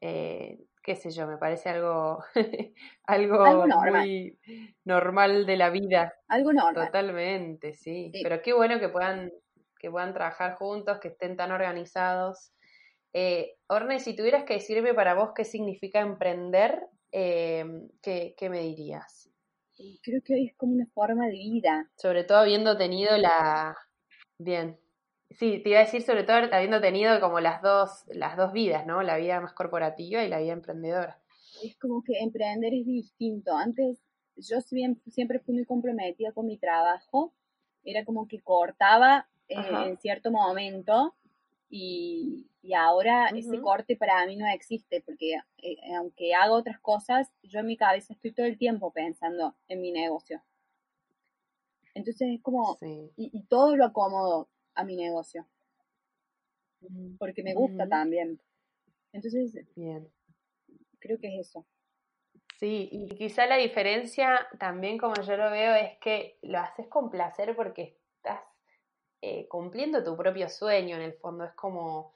[0.00, 2.24] eh, qué sé yo, me parece algo,
[3.06, 3.92] algo, normal.
[3.92, 4.38] muy
[4.84, 6.14] normal de la vida.
[6.28, 6.86] Algo normal.
[6.86, 8.10] Totalmente, sí.
[8.22, 9.32] Pero qué bueno que puedan,
[9.78, 12.52] que puedan trabajar juntos, que estén tan organizados.
[13.12, 16.80] Eh, Orne, si tuvieras que decirme para vos qué significa emprender,
[17.12, 17.64] eh,
[18.02, 19.30] ¿qué, me dirías?
[20.02, 21.90] Creo que hoy es como una forma de vida.
[21.96, 23.76] Sobre todo habiendo tenido la...
[24.38, 24.78] Bien.
[25.30, 28.86] Sí, te iba a decir sobre todo habiendo tenido como las dos, las dos vidas,
[28.86, 29.02] ¿no?
[29.02, 31.18] La vida más corporativa y la vida emprendedora.
[31.62, 33.56] Es como que emprender es distinto.
[33.56, 33.98] Antes
[34.36, 37.32] yo siempre fui muy comprometida con mi trabajo.
[37.84, 39.56] Era como que cortaba eh,
[39.86, 41.14] en cierto momento
[41.68, 47.60] y, ahora ese corte para mí no existe, porque eh, aunque hago otras cosas, yo
[47.60, 50.42] en mi cabeza estoy todo el tiempo pensando en mi negocio.
[51.94, 52.78] Entonces es como,
[53.16, 55.46] y, todo lo acomodo a mi negocio,
[57.18, 58.40] porque me gusta también.
[59.12, 60.08] Entonces, Bien.
[60.98, 61.66] creo que es eso.
[62.58, 67.10] Sí, y quizá la diferencia también como yo lo veo es que lo haces con
[67.10, 68.40] placer porque estás
[69.20, 72.12] eh, cumpliendo tu propio sueño, en el fondo, es como,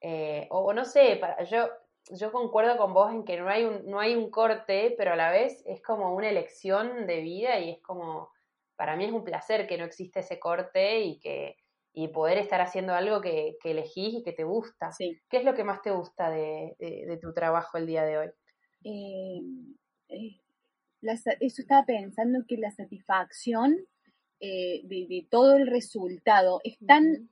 [0.00, 1.68] eh, o, no sé, para, yo,
[2.10, 5.16] yo concuerdo con vos en que no hay, un, no hay un corte, pero a
[5.16, 8.30] la vez es como una elección de vida y es como,
[8.76, 11.56] para mí es un placer que no existe ese corte y que
[11.92, 14.90] y poder estar haciendo algo que, que elegís y que te gusta.
[14.98, 18.28] ¿Qué es lo que más te gusta de, de, tu trabajo el día de hoy?
[18.84, 20.38] Eh,
[21.00, 23.78] eso estaba pensando que la satisfacción
[24.38, 27.28] eh, de, todo el resultado están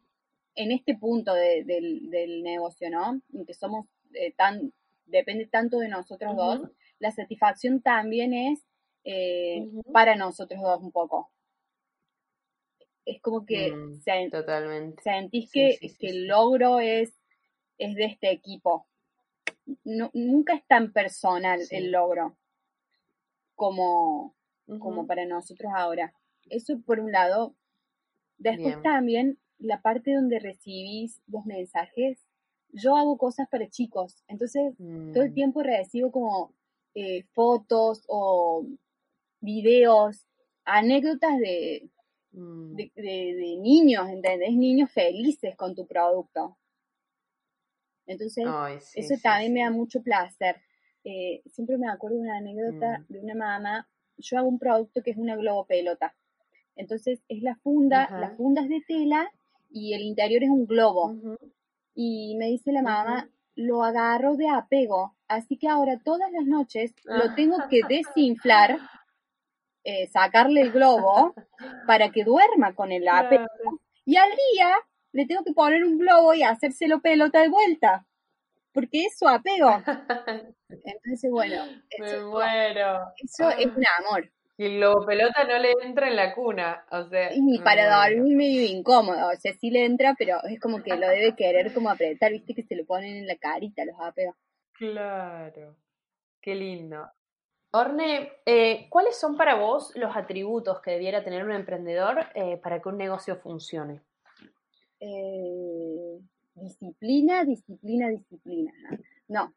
[0.57, 3.21] en este punto del, negocio, ¿no?
[3.33, 4.73] En que somos eh, tan,
[5.05, 6.63] depende tanto de nosotros dos,
[6.99, 8.65] la satisfacción también es
[9.05, 11.31] eh, para nosotros dos un poco.
[13.05, 15.03] Es como que mm, totalmente.
[15.03, 17.15] sentís que, el logro es,
[17.79, 18.87] es de este equipo.
[19.85, 22.37] nunca es tan personal el logro
[23.55, 24.35] como,
[24.81, 26.15] como para nosotros ahora.
[26.49, 27.55] Eso por un lado.
[28.39, 32.19] Después también la parte donde recibís los mensajes.
[32.73, 35.35] Yo hago cosas para chicos, entonces todo el mm.
[35.35, 36.53] tiempo recibo como
[36.95, 38.67] eh, fotos o
[39.41, 40.27] videos,
[40.65, 41.89] anécdotas de,
[42.33, 42.75] mm.
[42.75, 44.53] de, de, niños, ¿entendés?
[44.55, 46.57] Niños felices con tu producto.
[48.07, 48.47] Entonces,
[48.95, 50.57] eso también me da mucho placer.
[51.05, 53.13] Eh, siempre me acuerdo de una anécdota mm.
[53.13, 53.89] de una mamá.
[54.19, 56.15] Yo hago un producto que es una globopelota.
[56.77, 59.31] Entonces, es la funda, las fundas de tela
[59.69, 61.15] y el interior es un globo.
[61.95, 66.95] Y me dice la mamá, lo agarro de apego, así que ahora todas las noches
[67.05, 68.79] lo tengo que desinflar,
[69.83, 71.35] eh, sacarle el globo
[71.87, 73.47] para que duerma con el apego.
[74.05, 74.75] Y al día
[75.13, 78.07] le tengo que poner un globo y hacérselo pelota de vuelta,
[78.73, 79.71] porque es su apego.
[80.69, 82.43] Entonces, bueno, eso,
[83.17, 84.31] eso es un amor.
[84.59, 87.31] Y el globo pelota no le entra en la cuna, o sea.
[87.35, 91.09] Y para dormir medio incómodo, o sea, sí le entra, pero es como que lo
[91.09, 94.35] debe querer como apretar, viste que se lo ponen en la carita los apegos.
[94.73, 95.77] Claro,
[96.41, 97.07] qué lindo.
[97.73, 102.81] Orne, eh, ¿cuáles son para vos los atributos que debiera tener un emprendedor eh, para
[102.81, 104.01] que un negocio funcione?
[105.01, 106.19] Eh,
[106.55, 108.73] disciplina, disciplina, disciplina.
[109.29, 109.53] No,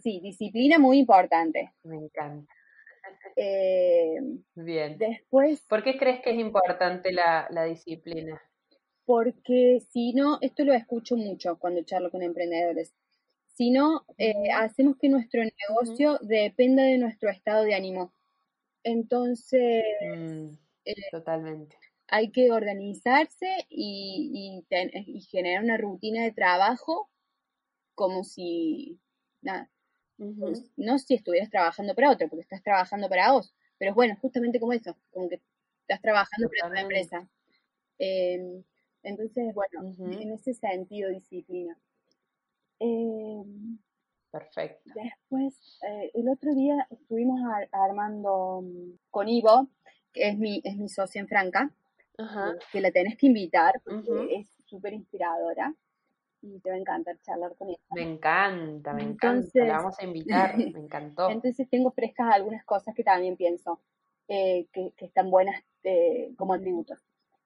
[0.00, 1.72] sí, disciplina muy importante.
[1.82, 2.52] Me encanta.
[3.36, 4.20] Eh,
[4.54, 4.98] Bien.
[4.98, 5.60] Después.
[5.68, 8.40] ¿Por qué crees que es importante la, disciplina?
[9.04, 12.94] Porque si no, esto lo escucho mucho cuando charlo con emprendedores.
[13.54, 18.12] Si no, eh, hacemos que nuestro negocio dependa de nuestro estado de ánimo.
[18.84, 19.84] Entonces.
[20.14, 20.50] Mm,
[20.84, 21.76] eh, totalmente.
[22.08, 27.10] Hay que organizarse y, y generar una rutina de trabajo
[27.94, 29.00] como si.
[29.42, 29.70] Nada,
[30.18, 33.54] no si estuvieras trabajando para otro, porque estás trabajando para vos.
[33.78, 35.40] Pero bueno, justamente como eso, como que
[35.82, 37.28] estás trabajando para una empresa.
[37.98, 38.62] Em,
[39.02, 41.78] entonces, bueno, en ese sentido, disciplina.
[42.80, 43.78] Em,
[44.30, 44.90] Perfecto.
[44.94, 47.40] Después, eh, el otro día estuvimos
[47.72, 49.68] armando mm, con Ivo,
[50.12, 51.70] que es mi, es mi socia en Franca,
[52.72, 55.72] que la tenés que invitar porque es súper inspiradora
[56.42, 57.78] y te va a encantar charlar con ella.
[57.90, 61.30] Me encanta, me encanta, la vamos a invitar, me encantó.
[61.30, 63.80] Entonces tengo frescas algunas cosas que también pienso
[64.28, 66.98] eh, que, están buenas eh, como atributos.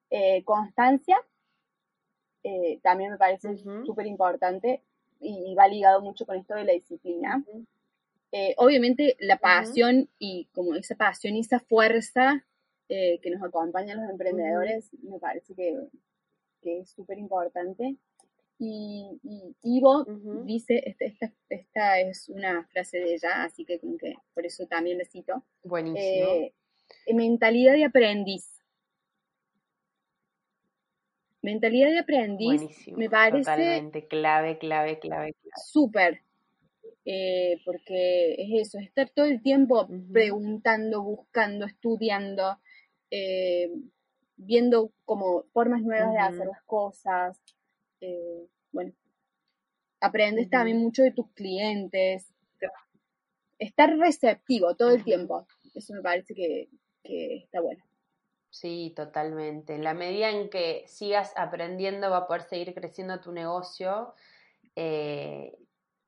[0.09, 1.17] Eh, constancia,
[2.81, 4.81] también me parece súper importante
[5.21, 7.41] y, va ligado mucho con esto de la disciplina.
[8.57, 12.43] obviamente la pasión y como esa pasión y esa fuerza
[12.89, 15.87] que nos acompañan los emprendedores, me parece que,
[16.61, 17.95] que es súper importante.
[18.65, 19.19] Y,
[19.61, 20.05] Ivo
[20.45, 24.65] dice, este, esta, esta, es una frase de ella, así que como que por eso
[24.67, 25.43] también le cito.
[25.63, 26.01] Buenísimo.
[26.01, 26.53] Eh,
[27.13, 28.61] mentalidad de aprendiz.
[31.41, 33.39] Mentalidad de aprendiz me parece...
[33.39, 35.57] Totalmente, clave, clave, clave, clave.
[35.65, 36.21] Súper.
[37.03, 42.59] Eh, porque es eso, estar todo el tiempo preguntando, buscando, estudiando,
[43.11, 43.69] eh,
[44.37, 47.37] viendo como formas nuevas de hacer las cosas.
[48.05, 48.91] Eh, bueno,
[50.01, 52.27] aprendes también mucho de tus clientes.
[53.57, 56.69] Estar receptivo todo el tiempo, eso me parece que,
[57.03, 57.81] está bueno.
[58.49, 59.73] Sí, totalmente.
[59.73, 64.13] En la medida en que sigas aprendiendo va a poder seguir creciendo tu negocio.
[64.75, 65.57] Eh,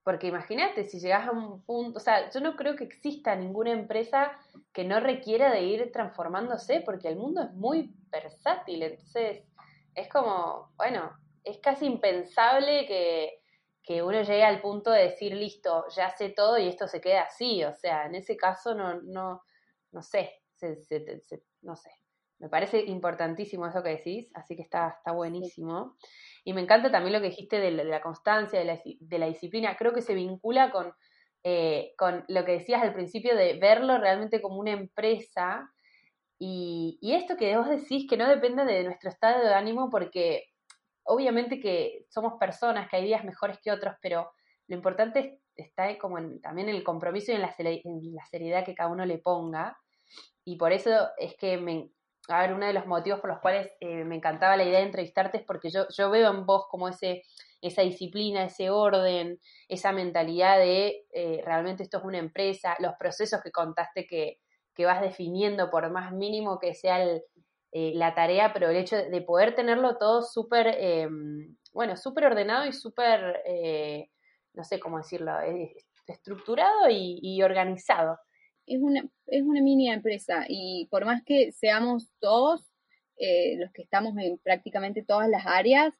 [0.03, 3.71] porque imagínate, si llegas a un punto, o sea, yo no creo que exista ninguna
[3.71, 4.37] empresa
[4.73, 9.43] que no requiera de ir transformándose, porque el mundo es muy versátil, entonces
[9.95, 11.11] es como, bueno,
[11.45, 13.41] es casi impensable que,
[14.01, 17.63] uno llegue al punto de decir, listo, ya sé todo y esto se queda así.
[17.63, 19.43] O sea, en ese caso no, no,
[19.91, 20.41] no sé,
[21.61, 21.91] no sé.
[22.39, 25.95] Me parece importantísimo eso que decís, así que está, está buenísimo.
[26.43, 29.77] Y me encanta también lo que dijiste de la, constancia, de la, de la, disciplina.
[29.77, 30.91] Creo que se vincula con,
[31.43, 35.71] eh, con lo que decías al principio de verlo realmente como una empresa.
[36.39, 40.43] Y, y esto que vos decís que no depende de nuestro estado de ánimo porque
[41.05, 44.31] obviamente que somos personas, que hay días mejores que otros, pero
[44.67, 47.55] lo importante está como en, también en el compromiso y en la,
[48.29, 49.77] seriedad que cada uno le ponga.
[50.43, 51.89] Y por eso es que me,
[52.27, 54.85] a ver, uno de los motivos por los cuales eh, me encantaba la idea de
[54.85, 57.23] entrevistarte es porque yo, yo veo en vos como ese,
[57.61, 63.41] esa disciplina, ese orden, esa mentalidad de eh, realmente esto es una empresa, los procesos
[63.41, 64.39] que contaste que,
[64.73, 67.23] que vas definiendo, por más mínimo que sea el,
[67.77, 71.09] eh, la tarea, pero el hecho de poder tenerlo todo súper, eh,
[71.73, 74.07] bueno, súper ordenado y súper, eh,
[74.53, 75.33] no sé cómo decirlo,
[76.07, 78.17] estructurado y, organizado.
[78.65, 82.71] Es una, es una mini empresa y por más que seamos todos
[83.57, 85.93] los que estamos en prácticamente todas las áreas,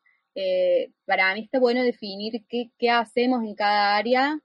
[1.04, 4.40] para mí está bueno definir qué, qué hacemos en cada área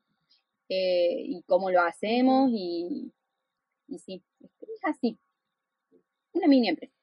[0.69, 3.13] y cómo lo hacemos y,
[3.87, 5.17] y sí, es así,
[6.33, 7.00] una mini empresa.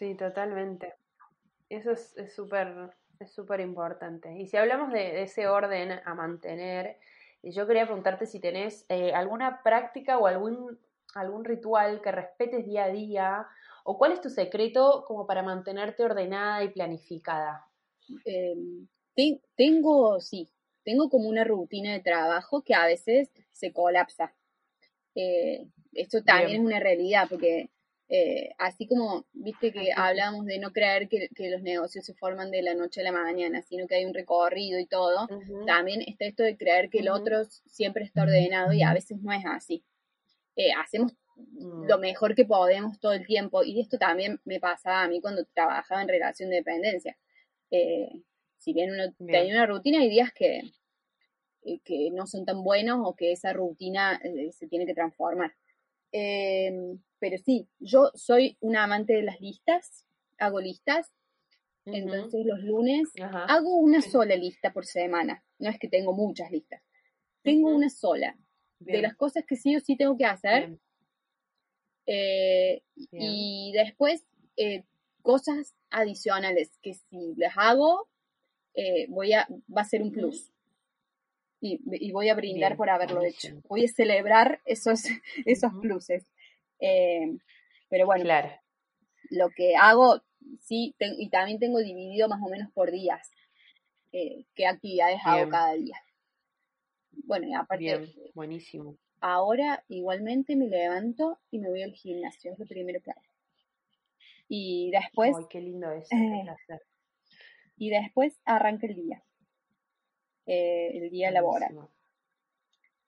[0.00, 0.94] Sí, totalmente.
[1.68, 4.34] Eso es súper es súper importante.
[4.38, 6.96] Y si hablamos de, ese orden a mantener,
[7.42, 10.78] yo quería preguntarte si tenés eh, alguna práctica o algún,
[11.14, 13.46] algún ritual que respetes día a día,
[13.84, 17.66] o cuál es tu secreto como para mantenerte ordenada y planificada.
[18.24, 18.88] Em,
[19.54, 20.48] tengo, sí,
[20.82, 24.32] tengo como una rutina de trabajo que a veces se colapsa.
[25.14, 27.68] Eh, esto también es una realidad porque
[28.12, 32.60] eh, así como, viste que hablamos de no creer que, los negocios se forman de
[32.60, 35.28] la noche a la mañana, sino que hay un recorrido y todo,
[35.64, 39.32] también está esto de creer que el otro siempre está ordenado y a veces no
[39.32, 39.84] es así.
[40.56, 41.84] Eh, hacemos mm.
[41.84, 45.44] lo mejor que podemos todo el tiempo y esto también me pasaba a mí cuando
[45.44, 47.16] trabajaba en relación de dependencia.
[47.70, 48.10] Eh,
[48.58, 50.62] si bien uno tenía una rutina, hay días que,
[51.84, 55.54] que no son tan buenos o que esa rutina se tiene que transformar.
[56.10, 60.04] Em, pero sí, yo soy una amante de las listas,
[60.38, 61.12] hago listas.
[61.86, 63.08] Entonces los lunes
[63.48, 65.42] hago una sola lista por semana.
[65.58, 66.82] No es que tengo muchas listas.
[67.42, 68.36] Tengo una sola.
[68.78, 70.78] De las cosas que sí o sí tengo que hacer.
[72.06, 74.24] Eh, y después
[74.56, 74.84] eh,
[75.22, 78.08] cosas adicionales que si las hago
[78.74, 80.50] eh, voy a, va a ser un plus.
[81.60, 83.60] Y, voy a brindar por haberlo hecho.
[83.68, 85.02] Voy a celebrar esos,
[85.44, 86.24] esos pluses.
[86.80, 87.38] Eh,
[87.88, 88.50] pero bueno, claro.
[89.30, 90.22] lo que hago,
[90.60, 93.30] sí, y también tengo dividido más o menos por días
[94.12, 95.96] eh, qué actividades hago cada día.
[97.24, 98.96] Bueno, y aparte, Bien, buenísimo.
[99.20, 103.22] Ahora igualmente me levanto y me voy al gimnasio, es lo primero que hago.
[104.48, 105.36] Y después...
[105.36, 106.08] Ay, qué lindo es.
[107.76, 109.22] y después arranca el día.
[110.46, 111.88] Eh, el día laboral.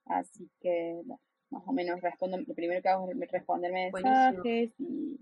[0.05, 1.23] Así que, bueno,
[1.53, 5.21] más o menos respondo, lo primero que hago es responder mensajes y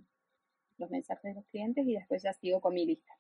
[0.79, 3.13] los mensajes de los clientes y después ya sigo con mi lista.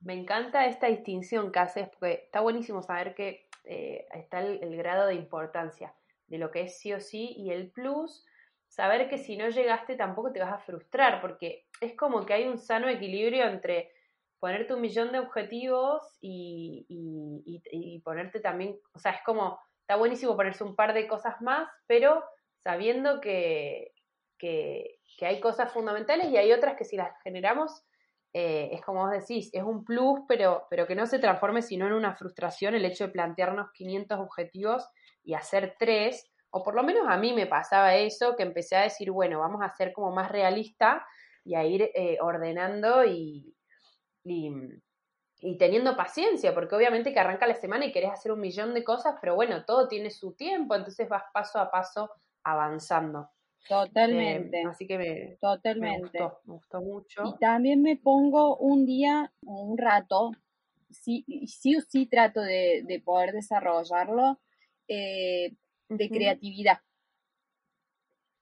[0.00, 5.06] Me encanta esta distinción que haces porque está buenísimo saber que eh, está el, grado
[5.06, 5.94] de importancia
[6.26, 8.24] de lo que es sí o sí y el plus,
[8.66, 12.48] saber que si no llegaste tampoco te vas a frustrar porque es como que hay
[12.48, 13.92] un sano equilibrio entre
[14.40, 20.36] ponerte un millón de objetivos y, y ponerte también, o sea, es como, está buenísimo
[20.36, 22.22] ponerse un par de cosas más, pero
[22.64, 23.92] sabiendo que,
[24.38, 27.84] que, hay cosas fundamentales y hay otras que si las generamos,
[28.32, 31.86] eh, es como vos decís, es un plus, pero, pero que no se transforme sino
[31.86, 34.88] en una frustración el hecho de plantearnos 500 objetivos
[35.22, 38.82] y hacer tres, o por lo menos a mí me pasaba eso, que empecé a
[38.82, 41.06] decir, bueno, vamos a ser como más realista
[41.44, 43.54] y a ir eh, ordenando y,
[44.24, 44.50] y,
[45.38, 48.84] y, teniendo paciencia, porque obviamente que arranca la semana y querés hacer un millón de
[48.84, 52.10] cosas, pero bueno, todo tiene su tiempo, entonces vas paso a paso
[52.44, 53.30] avanzando.
[53.68, 54.60] Totalmente.
[54.60, 56.18] Eh, así que me, Totalmente.
[56.44, 57.22] gustó, mucho.
[57.24, 60.32] Y también me pongo un día, un rato,
[60.90, 64.38] sí, sí o sí trato de, poder desarrollarlo,
[64.88, 65.54] eh,
[65.88, 66.78] de creatividad.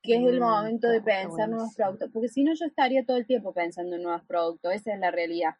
[0.03, 2.11] Que es el momento de pensar nuevos productos.
[2.13, 4.75] Porque si no, yo estaría todo el tiempo pensando en nuevos productos.
[4.75, 5.55] Esa es la realidad.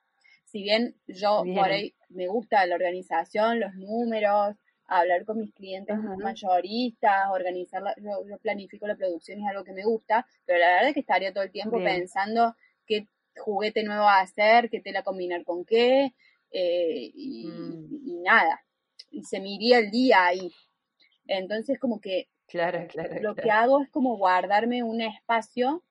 [0.45, 4.57] Si bien yo por ahí me gusta la organización, los números,
[4.99, 10.27] hablar con mis clientes mayoristas, organizar, yo, planifico la producción, es algo que me gusta,
[10.45, 12.55] pero la verdad es que estaría todo el tiempo pensando
[12.87, 16.13] qué juguete nuevo a hacer, qué tela combinar con qué,
[16.51, 18.07] eh, mm.
[18.07, 18.65] y, nada,
[19.11, 20.53] y se me iría el día ahí.
[21.27, 25.83] Entonces como que claro, claro, lo que hago es como guardarme un espacio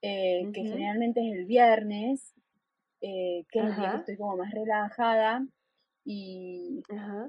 [0.00, 2.32] eh, que generalmente es el viernes,
[3.00, 5.44] eh, que es el día que estoy como más relajada,
[6.10, 6.82] y,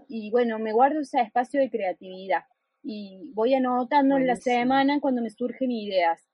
[0.08, 2.46] y bueno, me guardo ese espacio de creatividad
[2.82, 6.26] y voy anotando en la semana cuando me surgen ideas.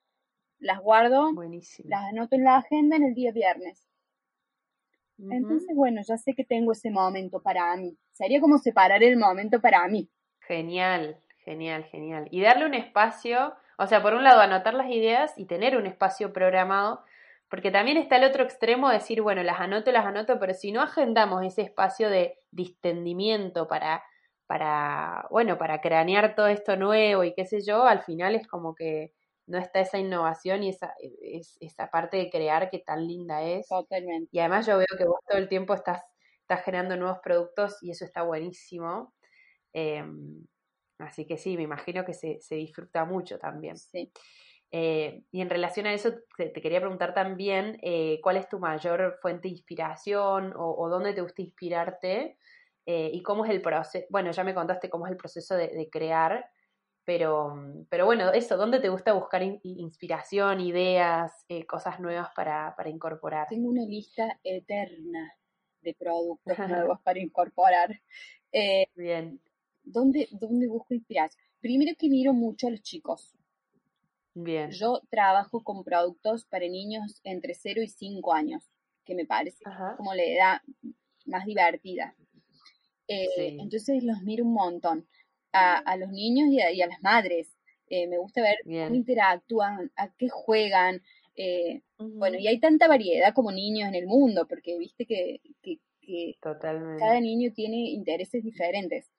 [0.60, 1.32] Las guardo,
[1.86, 3.88] las anoto en la agenda en el día viernes.
[5.18, 7.98] Entonces, bueno, ya sé que tengo ese momento para mí.
[8.12, 10.08] Sería como separar el momento para mí.
[10.42, 12.28] Genial, genial, genial.
[12.30, 15.88] Y darle un espacio, o sea, por un lado anotar las ideas y tener un
[15.88, 17.04] espacio programado
[17.50, 20.72] porque también está el otro extremo de decir, bueno, las anoto, las anoto, pero si
[20.72, 24.04] no agendamos ese espacio de distendimiento para,
[24.48, 28.76] para, bueno, para cranear todo esto nuevo y qué sé yo, al final es como
[28.76, 29.14] que
[29.48, 30.94] no está esa innovación y esa,
[31.60, 33.68] esa parte de crear que tan linda es.
[33.68, 34.30] Totalmente.
[34.32, 36.02] Y además yo veo que vos todo el tiempo estás,
[36.42, 39.14] estás generando nuevos productos y eso está buenísimo.
[39.74, 40.46] Em,
[41.00, 43.78] así que sí, me imagino que se, se disfruta mucho también.
[43.78, 44.12] Sí.
[44.72, 49.18] Eh, y en relación a eso, te, quería preguntar también eh, cuál es tu mayor
[49.22, 52.38] fuente de inspiración o, dónde te gusta inspirarte
[52.86, 54.06] eh, y cómo es el proceso.
[54.10, 56.50] Bueno, ya me contaste cómo es el proceso de, crear,
[57.04, 57.56] Pero,
[57.90, 63.48] pero bueno, eso, ¿dónde te gusta buscar inspiración, ideas, eh, cosas nuevas para, para incorporar?
[63.48, 65.34] Tengo una lista eterna
[65.82, 68.02] de productos nuevos para incorporar.
[68.52, 69.40] Eh, Bien.
[69.84, 71.44] ¿dónde, ¿Dónde busco inspiración?
[71.62, 73.35] Primero que miro mucho a los chicos.
[74.36, 74.70] Bien.
[74.70, 78.64] Yo trabajo con productos para niños entre 0 y 5 años,
[79.06, 79.64] que me parece
[79.98, 80.62] como la edad
[81.26, 82.16] más divertida.
[83.08, 85.08] Eh, entonces los miro un montón
[85.56, 87.56] a, los niños y a, las madres.
[87.88, 91.02] Eh, me gusta ver cómo interactúan, a qué juegan.
[91.36, 95.42] Eh, bueno, y hay tanta variedad como niños en el mundo, porque viste que,
[96.42, 99.10] cada niño tiene intereses diferentes.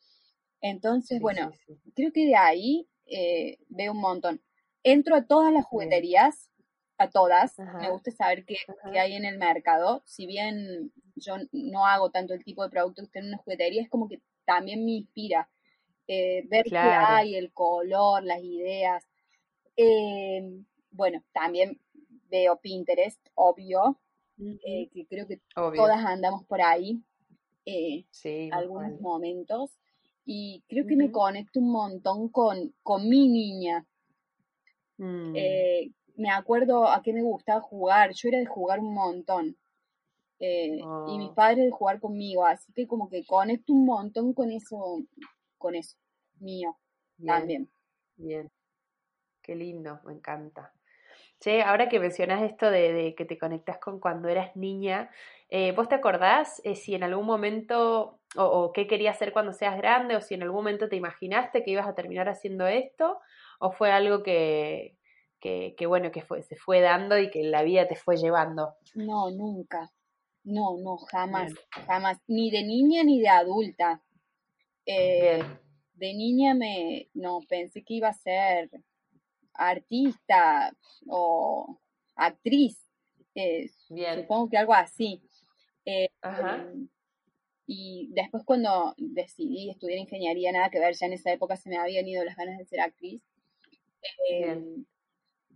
[0.61, 1.53] Entonces, bueno,
[1.95, 4.41] creo que de ahí eh, veo un montón.
[4.89, 6.49] Entro a todas las jugueterías,
[6.97, 7.59] a todas.
[7.81, 8.57] Me gusta saber qué,
[8.97, 10.05] hay en el mercado.
[10.07, 13.91] Si bien yo no hago tanto el tipo de producto que tiene una juguetería, es
[13.91, 15.51] como que también me inspira
[16.07, 19.05] eh, ver qué hay, el color, las ideas.
[19.77, 20.63] Eh,
[20.93, 21.81] bueno, también
[22.31, 23.99] veo Pinterest, obvio,
[24.39, 27.03] eh, que creo que todas andamos por ahí
[28.13, 29.77] sí, algunos momentos.
[30.25, 33.85] Y creo que me conecto un montón con, con mi niña.
[34.99, 35.33] Mm.
[36.17, 38.13] me acuerdo a qué me gustaba jugar.
[38.15, 39.57] Yo era de jugar un montón.
[40.39, 41.35] Y mis oh.
[41.35, 42.45] padres de jugar conmigo.
[42.47, 45.03] Así que como que conecto un montón con eso,
[45.59, 45.97] con eso,
[46.41, 46.77] mío
[47.25, 47.71] también.
[48.17, 48.51] Bien,
[49.43, 50.73] qué lindo, me encanta.
[51.41, 55.11] Che, ahora que mencionas esto de, que te conectas con cuando eras niña,
[55.51, 59.77] eh, ¿vos te acordás eh, si en algún momento, o, qué querías hacer cuando seas
[59.77, 63.21] grande, o si en algún momento te imaginaste que ibas a terminar haciendo esto,
[63.59, 64.97] o fue algo que,
[65.41, 68.75] que, bueno, que fue, se fue dando y que la vida te fue llevando?
[68.95, 69.93] No, nunca.
[70.45, 71.53] No, no, jamás,
[71.87, 72.19] jamás.
[72.27, 74.03] Ni de niña ni de adulta.
[74.85, 75.43] Eh,
[75.95, 78.71] de niña me, no, pensé que iba a ser
[79.55, 80.75] artista
[81.09, 81.81] o
[82.15, 82.79] actriz,
[83.35, 83.69] eh,
[84.15, 85.23] supongo que algo así.
[85.85, 86.09] Eh,
[87.67, 91.79] y después cuando decidí estudiar ingeniería, nada que ver, ya en esa época se me
[91.79, 93.23] habían ido las ganas de ser actriz,
[94.31, 94.85] em,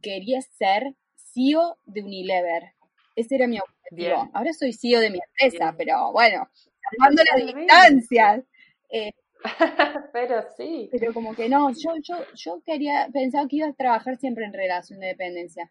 [0.01, 2.74] quería ser CEO de Unilever.
[3.16, 4.30] Ese era mi objetivo.
[4.32, 6.48] Ahora soy CEO de mi empresa, pero bueno,
[6.90, 8.44] salvando las distancias.
[8.90, 9.12] Eh,
[10.12, 10.88] pero sí.
[10.92, 14.53] Pero como que no, yo, yo, yo quería, pensaba que iba a trabajar siempre en
[14.53, 15.70] relación de dependencia.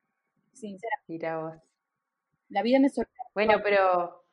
[0.53, 1.05] Sinceramente.
[1.07, 1.55] Mira vos.
[2.49, 3.31] La vida me sorprendió.
[3.33, 4.25] Bueno, pero,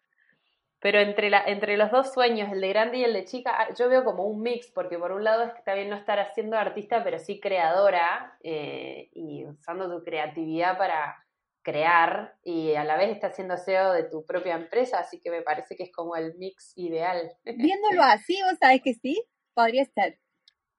[0.87, 3.75] pero entre, la, entre los dos sueños, el de grande y el de chica, ah,
[3.77, 6.21] yo veo como un mix, porque por un lado es que está bien no estar
[6.21, 11.27] haciendo artista, pero sí creadora eh, y usando tu creatividad para
[11.63, 15.43] crear y a la vez estás siendo CEO de tu propia empresa, así que me
[15.43, 17.33] parece que es como el mix ideal.
[17.45, 19.21] Viéndolo así, vos sabes que sí,
[19.55, 20.21] podría ser.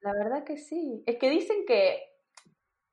[0.00, 1.02] La verdad que sí.
[1.04, 2.00] Es que dicen que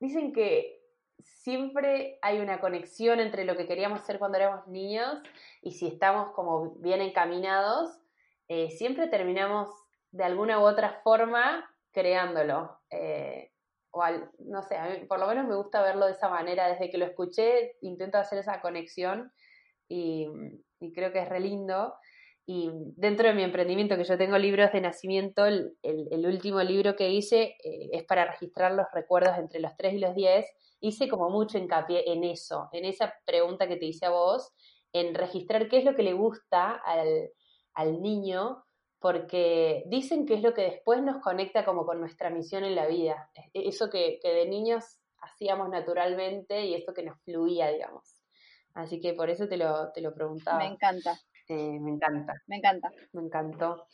[0.00, 0.75] dicen que
[1.22, 5.22] siempre hay una conexión entre lo que queríamos ser cuando éramos niños
[5.62, 7.98] y si estamos como bien encaminados,
[8.48, 9.68] eh, siempre terminamos
[10.10, 12.78] de alguna u otra forma creándolo.
[12.90, 13.52] Eh,
[14.40, 14.76] no sé,
[15.08, 18.38] por lo menos me gusta verlo de esa manera, desde que lo escuché intento hacer
[18.38, 19.32] esa conexión
[19.88, 20.26] y,
[20.94, 21.94] creo que es re lindo.
[22.48, 25.72] Y dentro de mi emprendimiento, que yo tengo libros de nacimiento, el,
[26.26, 30.14] último libro que hice eh, es para registrar los recuerdos entre los 3 y los
[30.14, 30.46] 10.
[30.86, 34.52] Hice como mucho hincapié en eso, en esa pregunta que te hice a vos,
[34.92, 37.30] en registrar qué es lo que le gusta al,
[37.74, 38.64] al niño
[39.00, 42.86] porque dicen que es lo que después nos conecta como con nuestra misión en la
[42.86, 48.16] vida, e-, eso que, de niños hacíamos naturalmente y esto que nos fluía, digamos.
[48.74, 50.58] Así que por eso te lo, te lo preguntaba.
[50.58, 51.18] Me encanta.
[51.48, 52.34] Eh, me encanta.
[52.46, 52.90] Me encanta.
[53.12, 53.86] Me encantó.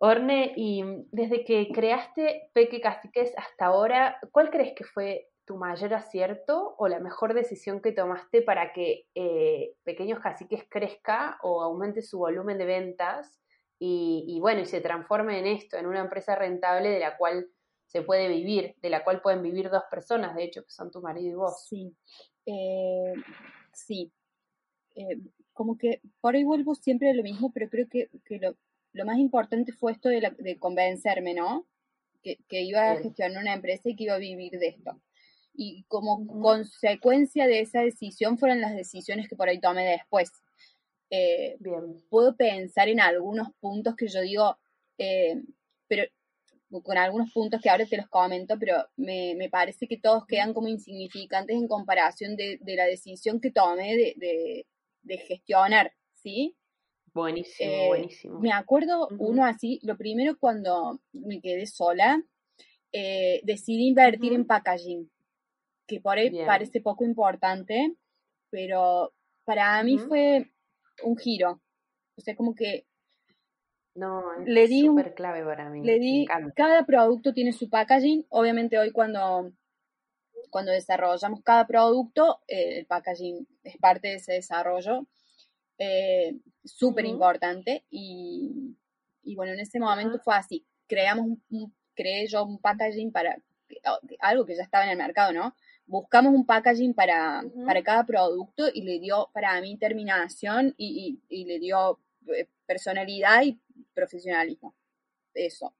[0.00, 0.82] Orne, y
[1.12, 6.88] desde que creaste Peque Caciques hasta ahora, ¿cuál crees que fue tu mayor acierto o
[6.88, 12.58] la mejor decisión que tomaste para que eh, Pequeños Caciques crezca o aumente su volumen
[12.58, 13.40] de ventas
[13.78, 17.48] y, bueno, y se transforme en esto, en una empresa rentable de la cual
[17.86, 21.02] se puede vivir, de la cual pueden vivir dos personas, de hecho, que son tu
[21.02, 21.66] marido y vos.
[21.68, 21.94] Sí,
[22.46, 23.12] eh,
[23.74, 24.10] sí.
[24.94, 25.18] Eh,
[25.52, 28.08] como que por ahí vuelvo siempre a lo mismo, pero creo que,
[28.40, 31.66] lo, más importante fue esto de, convencerme, ¿no?
[32.22, 34.98] Que, iba a gestionar una empresa y que iba a vivir de esto.
[35.56, 40.32] Y como consecuencia de esa decisión fueron las decisiones que por ahí tomé después.
[41.10, 42.02] Eh, Bien.
[42.10, 44.58] Puedo pensar en algunos puntos que yo digo,
[44.98, 45.40] eh,
[45.86, 46.04] pero
[46.82, 50.66] con algunos puntos que ahora te los comento, pero me, parece que todos quedan como
[50.66, 54.66] insignificantes en comparación de, la decisión que tomé de,
[55.28, 56.56] gestionar, ¿sí?
[57.12, 58.40] Buenísimo, eh, buenísimo.
[58.40, 62.20] Me acuerdo uno así, lo primero cuando me quedé sola,
[62.90, 65.08] decidí invertir en packaging,
[65.86, 67.94] que por ahí parece poco importante,
[68.50, 69.12] pero
[69.44, 70.50] para mí fue
[71.02, 71.60] un giro.
[72.16, 72.86] O sea, como que
[73.94, 75.84] no, es súper clave para mí.
[75.84, 76.26] Le di,
[76.56, 78.26] cada producto tiene su packaging.
[78.30, 79.52] Obviamente hoy cuando,
[80.50, 85.06] cuando desarrollamos cada producto, eh, el packaging es parte de ese desarrollo.
[85.78, 88.76] Eh, súper importante y,
[89.34, 90.66] bueno, en ese momento fue así.
[90.86, 93.36] Creamos un, creé yo un packaging para
[94.20, 95.54] algo que ya estaba en el mercado, ¿no?
[95.86, 101.44] Buscamos un packaging para, para cada producto y le dio para mí terminación y, y
[101.44, 103.58] le dio eh, personalidad y
[103.92, 104.74] profesionalismo.
[105.34, 105.74] Eso.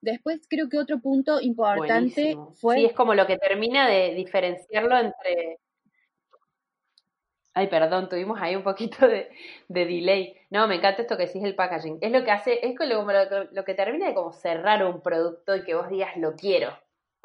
[0.00, 2.76] Después creo que otro punto importante fue...
[2.76, 5.58] Sí, es como lo que termina de diferenciarlo entre...
[7.54, 9.30] Ay, perdón, tuvimos ahí un poquito de,
[9.68, 10.36] delay.
[10.50, 11.98] No, me encanta esto que decís el packaging.
[12.02, 15.56] Es lo que hace, es como lo, lo, que termina de como cerrar un producto
[15.56, 16.78] y que vos digas lo quiero.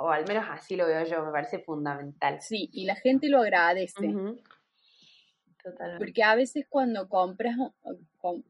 [0.03, 2.41] O al menos así lo veo yo, me parece fundamental.
[2.41, 4.13] Sí, y la gente lo agradece.
[5.99, 7.55] Porque a veces cuando compras,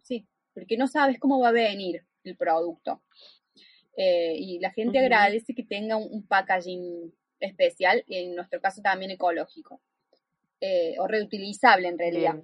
[0.02, 3.02] sí, porque no sabes cómo va a venir el producto.
[3.98, 9.12] Eh, y la gente agradece que tenga un, packaging especial, y en nuestro caso también
[9.12, 9.82] ecológico,
[10.62, 12.42] eh, o reutilizable en realidad.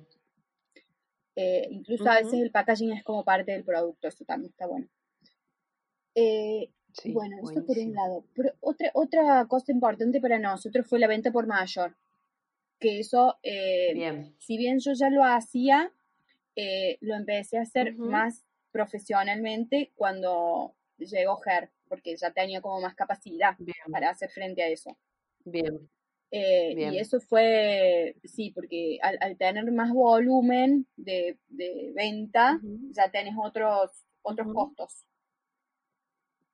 [1.36, 4.88] Eh, incluso a veces el packaging es como parte del producto, eso también está bueno.
[7.05, 8.23] Bueno, esto por un lado.
[8.35, 11.95] Pero otra, otra cosa importante para nosotros fue la venta por mayor.
[12.79, 15.91] Que eso, si bien yo ya lo hacía,
[16.55, 22.95] eh, lo empecé a hacer más profesionalmente cuando llegó GER, porque ya tenía como más
[22.95, 23.55] capacidad
[23.91, 24.95] para hacer frente a eso.
[25.43, 25.89] Bien.
[26.29, 31.37] Eh, y eso fue, sí, porque al, tener más volumen de,
[31.95, 32.59] venta,
[32.91, 33.91] ya tenés otros,
[34.21, 35.05] otros costos.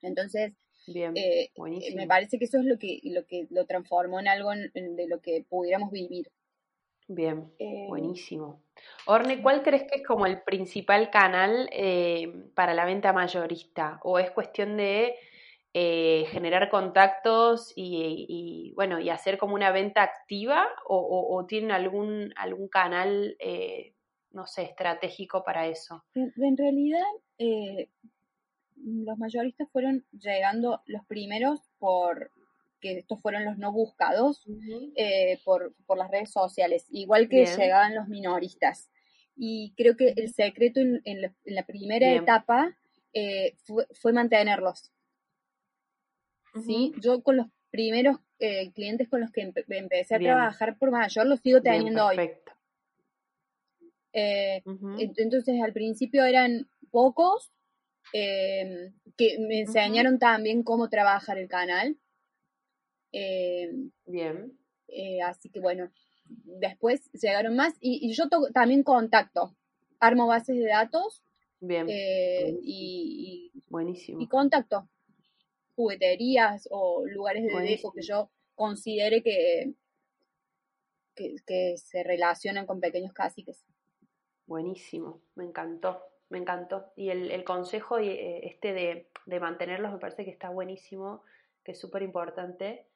[0.04, 0.54] Entonces,
[0.86, 1.50] Bien, eh,
[1.96, 5.22] me parece que eso es lo que lo, que lo transformó en algo de lo
[5.22, 6.30] que pudiéramos vivir.
[7.08, 8.62] Bien, eh, buenísimo.
[9.06, 14.00] Orne, ¿cuál crees que es como el principal canal eh, para la venta mayorista?
[14.04, 15.16] ¿O es cuestión de
[15.74, 20.68] eh, generar contactos y, bueno, y hacer como una venta activa?
[20.86, 23.38] ¿O, tienen algún, algún canal,
[24.32, 26.04] no sé, estratégico para eso?
[26.16, 27.04] En, realidad,
[28.84, 32.32] los mayoristas fueron llegando los primeros por
[32.84, 34.46] que estos fueron los no buscados
[34.98, 38.92] eh, por, las redes sociales, igual que llegaban los minoristas.
[39.38, 42.76] Y creo que el secreto en, la, primera etapa
[43.14, 43.56] eh,
[43.94, 44.92] fue, mantenerlos.
[46.66, 46.94] ¿Sí?
[47.00, 51.40] Yo con los primeros eh, clientes con los que empecé a trabajar por mayor los
[51.40, 52.32] sigo teniendo hoy.
[54.12, 57.54] Entonces al principio eran pocos
[58.12, 61.98] que me enseñaron también cómo trabajar el canal
[63.14, 63.72] eh,
[64.06, 64.58] Bien.
[64.88, 65.92] Eh, así que bueno,
[66.26, 69.56] después llegaron más y, yo también contacto,
[70.00, 71.24] armo bases de datos.
[71.60, 71.88] Bien.
[71.90, 74.22] Eh, y, Buenísimo.
[74.22, 74.90] Y contacto
[75.76, 79.74] jugueterías o lugares de deco que yo considere que,
[81.16, 83.66] que, se relacionan con pequeños caciques.
[84.46, 86.92] Buenísimo, me encantó, me encantó.
[86.98, 91.24] Y el, el consejo este de, de mantenerlos me parece que está buenísimo,
[91.64, 92.88] que es súper importante.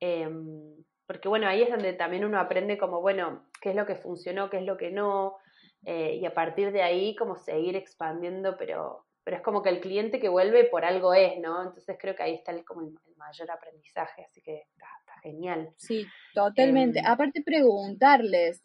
[0.00, 0.74] Em,
[1.06, 4.50] porque bueno, ahí es donde también uno aprende como, bueno, qué es lo que funcionó,
[4.50, 5.36] qué es lo que no,
[5.84, 9.80] eh, y a partir de ahí como seguir expandiendo, pero, pero es como que el
[9.80, 11.62] cliente que vuelve por algo es, ¿no?
[11.62, 14.86] Entonces creo que ahí está el, como el, mayor aprendizaje, así que está,
[15.22, 15.72] genial.
[15.76, 17.00] Sí, totalmente.
[17.00, 18.62] Em, Aparte preguntarles,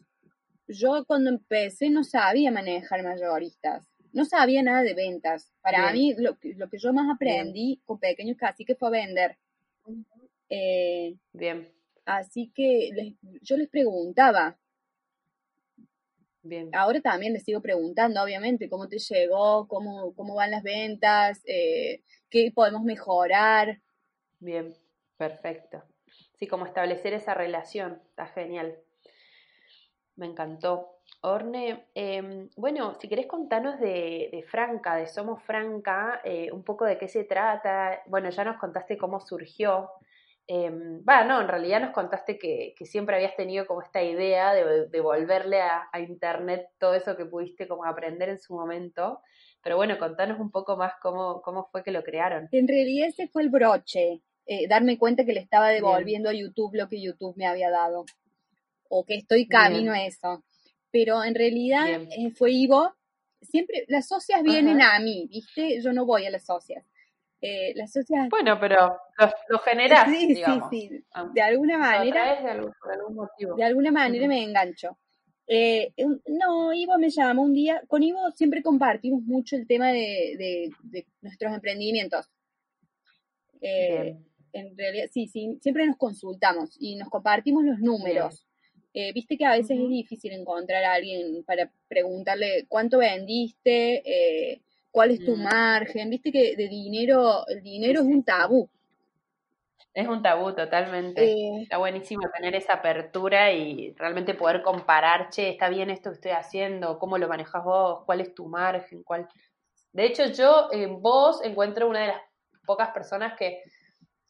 [0.68, 5.52] yo cuando empecé no sabía manejar mayoristas, no sabía nada de ventas.
[5.60, 9.36] Para mí lo, lo, que yo más aprendí con pequeños casi que fue vender.
[10.48, 11.68] Eh, Bien.
[12.06, 14.56] Así que yo les preguntaba.
[16.42, 16.70] Bien.
[16.74, 22.02] Ahora también les sigo preguntando, obviamente, cómo te llegó, cómo, cómo van las ventas, eh,
[22.28, 23.80] qué podemos mejorar.
[24.38, 24.76] Bien,
[25.16, 25.82] perfecto.
[26.38, 28.76] Sí, como establecer esa relación, está genial.
[30.16, 30.93] Me encantó.
[31.24, 36.98] Orne, em, bueno, si querés contarnos de, Franca, de Somos Franca, eh, un poco de
[36.98, 38.02] qué se trata.
[38.06, 39.90] Bueno, ya nos contaste cómo surgió,
[40.46, 44.88] Em, va, no, en realidad nos contaste que, siempre habías tenido como esta idea de
[44.88, 49.20] devolverle a, Internet todo eso que pudiste como aprender en su momento.
[49.62, 52.48] Pero bueno, contanos un poco más cómo, cómo fue que lo crearon.
[52.52, 56.74] En realidad ese fue el broche, eh, darme cuenta que le estaba devolviendo a YouTube
[56.74, 58.04] lo que YouTube me había dado.
[58.90, 60.44] O que estoy camino a eso.
[60.94, 62.94] Pero en realidad eh, fue Ivo.
[63.42, 65.82] Siempre, las socias vienen a mí, ¿viste?
[65.82, 66.84] Yo no voy a las socias.
[67.40, 68.28] Eh, la sociedad...
[68.30, 69.58] Bueno, pero lo, lo
[70.06, 70.70] Sí, digamos.
[70.70, 71.04] sí, sí.
[71.34, 73.56] De alguna manera, de algún, por algún motivo.
[73.56, 74.96] de alguna manera me engancho.
[75.48, 75.92] Eh,
[76.28, 80.70] no, Ivo me llamó un día, con Ivo siempre compartimos mucho el tema de, de-
[80.84, 82.30] de nuestros emprendimientos.
[83.60, 84.16] Eh,
[84.52, 88.46] en realidad, sí, sí, siempre nos consultamos y nos compartimos los números.
[88.94, 94.60] Eh, Viste que a veces es difícil encontrar a alguien para preguntarle cuánto vendiste, eh,
[94.92, 95.42] cuál es tu Mm.
[95.42, 96.10] margen.
[96.10, 98.68] Viste que de dinero, el dinero es un tabú.
[99.92, 101.24] Es un tabú totalmente.
[101.24, 106.14] Eh, Está buenísimo tener esa apertura y realmente poder comparar, che, está bien esto que
[106.14, 109.28] estoy haciendo, cómo lo manejas vos, cuál es tu margen, cuál...
[109.92, 112.20] De hecho, yo en vos encuentro una de las
[112.66, 113.60] pocas personas que,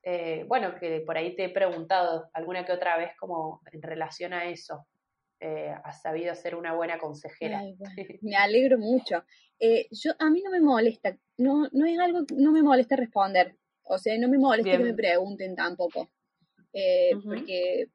[0.04, 4.32] eh, bueno, que por ahí te he preguntado alguna que otra vez como en relación
[4.32, 4.86] a eso.
[5.40, 7.58] Eh, has sabido ser una buena consejera.
[7.58, 9.24] Ay, bueno, me alegro mucho.
[9.58, 12.96] Eh, yo, a mí no me molesta, no, no es algo, que- no me molesta
[12.96, 13.56] responder.
[13.82, 16.10] O sea, no me molesta que me pregunten tampoco.
[16.72, 17.10] Eh.
[17.22, 17.88] Porque,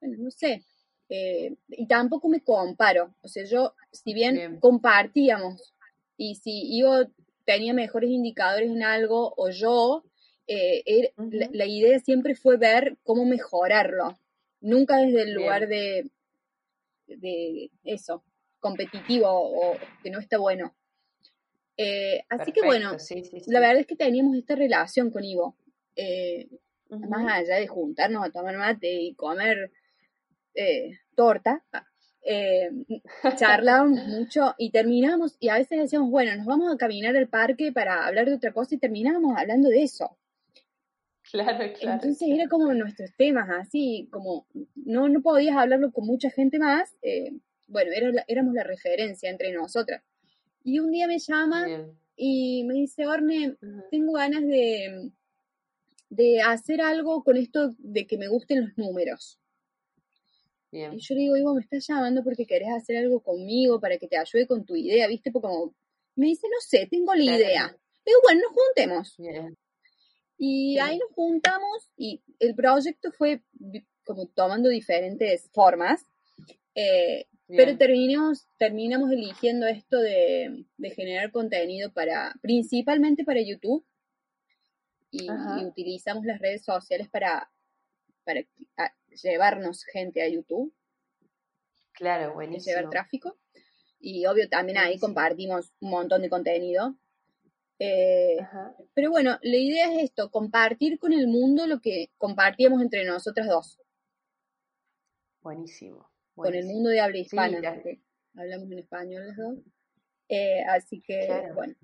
[0.00, 0.64] bueno, no sé.
[1.08, 3.14] eh, y tampoco me comparo.
[3.22, 4.60] O sea, yo, si bien Bien.
[4.60, 5.74] compartíamos
[6.16, 7.06] y si yo
[7.44, 10.04] tenía mejores indicadores en algo o yo,
[10.52, 11.12] eh,
[11.52, 14.18] la, idea siempre fue ver cómo mejorarlo.
[14.60, 16.10] Nunca desde el lugar de,
[17.06, 18.22] de eso,
[18.60, 20.74] competitivo o que no está bueno.
[21.76, 23.50] Eh, así que bueno, sí, sí, sí.
[23.50, 25.56] la verdad es que teníamos esta relación con Ivo.
[25.96, 26.48] Eh,
[26.88, 29.72] más allá de juntarnos a tomar mate y comer
[31.14, 31.64] torta,
[32.24, 32.70] eh,
[33.36, 37.72] charlábamos mucho y terminamos, y a veces decíamos, bueno, nos vamos a caminar al parque
[37.72, 40.16] para hablar de otra cosa y terminábamos hablando de eso.
[41.32, 41.94] Claro, claro.
[41.94, 46.94] Entonces era como nuestros temas, así como no, no podías hablarlo con mucha gente más,
[47.00, 47.32] eh,
[47.68, 50.02] bueno, era la- éramos la referencia entre nosotras.
[50.62, 51.98] Y un día me llama Bien.
[52.16, 53.56] y me dice, Orne,
[53.90, 55.10] tengo ganas de,
[56.10, 59.38] de hacer algo con esto de que me gusten los números.
[60.70, 60.92] Bien.
[60.92, 64.06] Y yo le digo, Ivo, me estás llamando porque querés hacer algo conmigo para que
[64.06, 65.30] te ayude con tu idea, ¿viste?
[65.32, 65.74] Porque como,
[66.14, 67.38] me dice, no sé, tengo la Claro.
[67.38, 67.66] idea.
[67.68, 69.14] Le digo, bueno, nos juntemos.
[69.18, 69.56] Bien.
[70.44, 73.44] Y ahí nos juntamos y el proyecto fue
[74.04, 76.04] como tomando diferentes formas,
[76.74, 83.86] eh, pero terminamos, terminamos eligiendo esto de, de generar contenido para, principalmente para YouTube,
[85.12, 85.28] y,
[85.64, 87.48] utilizamos las redes sociales para,
[88.24, 88.40] para
[88.78, 90.74] a- llevarnos gente a YouTube,
[91.92, 92.74] Claro, buenísimo.
[92.74, 93.38] llevar tráfico,
[94.00, 95.06] y obvio también ahí Buenísimo.
[95.06, 96.96] compartimos un montón de contenido.
[97.84, 98.36] Eh.
[98.94, 103.48] Pero bueno, la idea es esto, compartir con el mundo lo que compartíamos entre nosotras
[103.48, 103.80] dos,
[105.40, 106.08] Buenísimo.
[106.36, 108.00] con el mundo de habla hispana, porque
[108.36, 109.58] hablamos en español las dos.
[110.28, 111.54] Eh, así que, Claro.
[111.54, 111.74] bueno,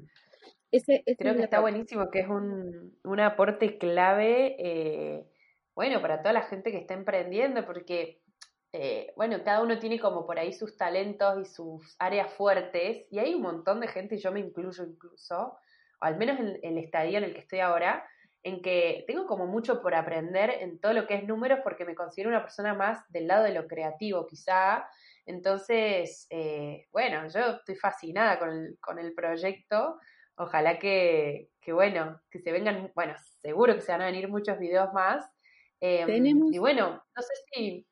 [0.71, 1.71] ese, ese Creo es que está parte.
[1.73, 5.27] buenísimo, que es un, un aporte clave, eh,
[5.75, 8.23] bueno, para toda la gente que está emprendiendo, porque,
[8.73, 13.19] eh, bueno, cada uno tiene como por ahí sus talentos y sus áreas fuertes, y
[13.19, 15.59] hay un montón de gente, yo me incluyo incluso,
[16.01, 18.09] o al menos en el estadio en el que estoy ahora,
[18.43, 21.95] en que tengo como mucho por aprender en todo lo que es números, porque me
[21.95, 24.89] considero una persona más del lado de lo creativo, quizá.
[25.27, 29.99] Entonces, eh, bueno, yo estoy fascinada con el, con el proyecto.
[30.37, 34.59] Ojalá que, que, bueno, que se vengan, bueno, seguro que se van a venir muchos
[34.59, 35.29] videos más.
[35.81, 37.87] Eh, Tenemos- Y bueno, no sé si,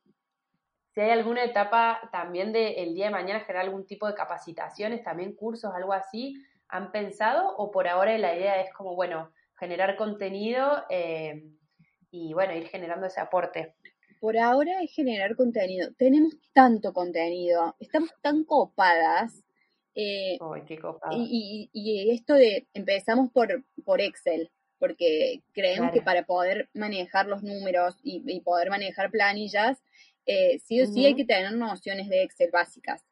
[0.94, 5.02] si hay alguna etapa también de el día de mañana generar algún tipo de capacitaciones,
[5.02, 6.36] también cursos, algo así,
[6.68, 7.56] ¿han pensado?
[7.56, 11.44] ¿O por ahora la idea es como, bueno, generar contenido eh,
[12.10, 13.74] y bueno, ir generando ese aporte?
[14.20, 15.92] Por ahora es generar contenido.
[15.96, 19.42] Tenemos tanto contenido, estamos tan copadas.
[19.94, 20.78] eh, qué
[21.12, 25.92] y, y- y esto de empezamos por, por Excel, porque creemos Claro.
[25.94, 29.82] que para poder manejar los números y, y poder manejar planillas,
[30.26, 33.02] eh, sí o sí hay que tener nociones de Excel básicas.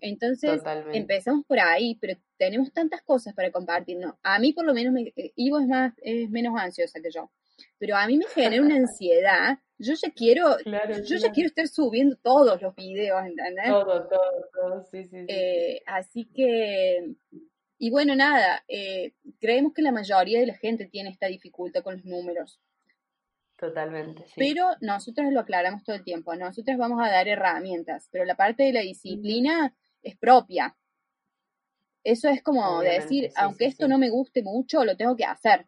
[0.00, 0.98] Entonces, Totalmente.
[0.98, 4.18] empezamos por ahí, pero tenemos tantas cosas para compartir, ¿no?
[4.22, 7.30] A mí por lo menos, me, eh, Ivo es, más, es menos ansiosa que yo,
[7.78, 9.58] pero a mí me genera una ansiedad.
[9.78, 11.34] Yo ya quiero, Claro, yo ya claro.
[11.34, 13.68] quiero estar subiendo todos los videos, ¿entendés?
[13.68, 15.26] Todo, todo, todo, sí, sí, sí.
[15.28, 17.14] Eh, así que,
[17.78, 21.96] y bueno, nada, eh, creemos que la mayoría de la gente tiene esta dificultad con
[21.96, 22.58] los números,
[23.58, 24.34] Totalmente, sí.
[24.36, 28.62] pero nosotros lo aclaramos todo el tiempo, nosotros vamos a dar herramientas, pero la parte
[28.64, 29.74] de la disciplina
[30.06, 30.76] es propia.
[32.04, 33.86] Eso es como Obviamente, decir, sí, aunque sí, esto sí.
[33.86, 35.66] no me guste mucho, lo tengo que hacer.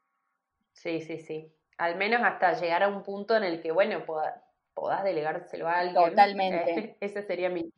[0.72, 1.52] Sí, sí, sí.
[1.78, 5.78] Al menos hasta llegar a un punto en el que, bueno, poda- podás delegárselo a
[5.78, 6.14] alguien.
[6.16, 6.70] Totalmente.
[6.76, 7.72] Eh, esa sería mi,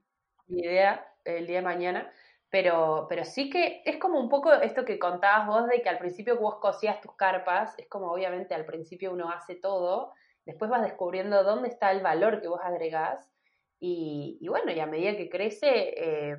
[0.48, 2.12] mi idea el día de mañana.
[2.50, 5.98] Pero, pero sí que es como un poco esto que contabas vos de que al
[5.98, 10.14] principio vos cosías tus carpas, es como obviamente al principio uno hace todo,
[10.46, 13.29] después vas descubriendo dónde está el valor que vos agregás
[13.80, 16.36] y, y bueno, y a medida que crece, eh,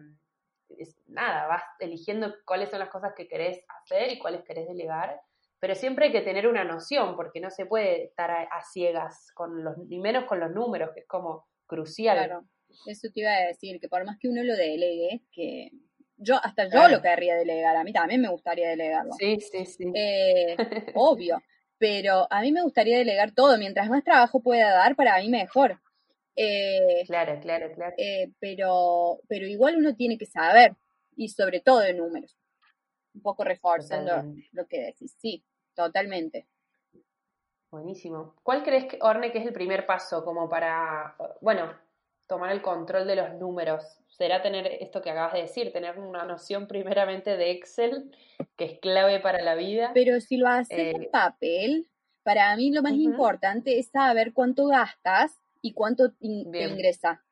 [1.08, 5.20] nada, vas eligiendo cuáles son las cosas que querés hacer y cuáles querés delegar,
[5.60, 9.64] pero siempre hay que tener una noción porque no se puede estar a, ciegas, con
[9.64, 12.18] los, ni menos con los números, que es como crucial.
[12.18, 12.46] Claro,
[12.86, 15.72] eso te iba a decir, que por más que uno lo delegue, que
[16.18, 19.14] yo hasta yo lo querría delegar, a mí también me gustaría delegarlo.
[19.18, 19.92] Sí, sí, sí.
[19.96, 20.56] Eh,
[20.96, 21.42] obvio,
[21.78, 25.80] pero a mí me gustaría delegar todo, mientras más trabajo pueda dar, para mí mejor.
[26.36, 27.94] Eh, claro, claro, claro.
[27.98, 30.76] Eh, pero, pero igual uno tiene que saber,
[31.16, 32.38] y sobre todo de números.
[33.14, 34.24] Un poco reforzando
[34.54, 35.16] lo que decís.
[35.20, 35.44] Sí,
[35.76, 36.48] totalmente.
[37.70, 38.36] Buenísimo.
[38.44, 41.74] ¿Cuál crees, que, Orne, que es el primer paso como para, bueno,
[42.28, 44.02] tomar el control de los números?
[44.22, 48.12] será tener esto que acabas de decir, tener una noción primeramente de Excel,
[48.56, 49.92] que es clave para la vida.
[49.96, 51.90] Pero si lo haces en eh, papel,
[52.22, 57.24] para mí lo más importante es saber cuánto gastas y cuánto ingresa.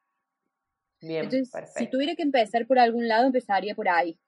[1.02, 4.20] Bien, Entonces, si tuviera que empezar por algún lado, empezaría por ahí.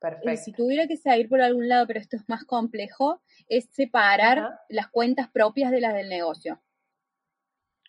[0.00, 0.42] Perfecto.
[0.42, 4.88] si tuviera que salir por algún lado, pero esto es más complejo, es separar las
[4.88, 6.58] cuentas propias de las del negocio.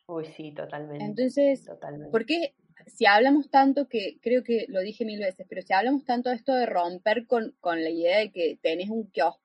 [0.07, 1.05] Uy, sí, totalmente.
[1.05, 2.11] Entonces, totalmente.
[2.11, 2.53] porque
[2.87, 6.35] si hablamos tanto que, creo que lo dije mil veces, pero si hablamos tanto de
[6.35, 9.41] esto de romper con, la idea de que tenés un kiosco,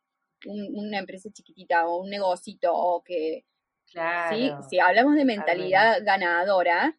[0.47, 3.45] una empresa chiquitita o un negocito o que...
[3.93, 6.99] Claro, Si hablamos de mentalidad ganadora,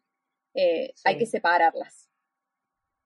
[0.54, 2.08] eh, hay que separarlas.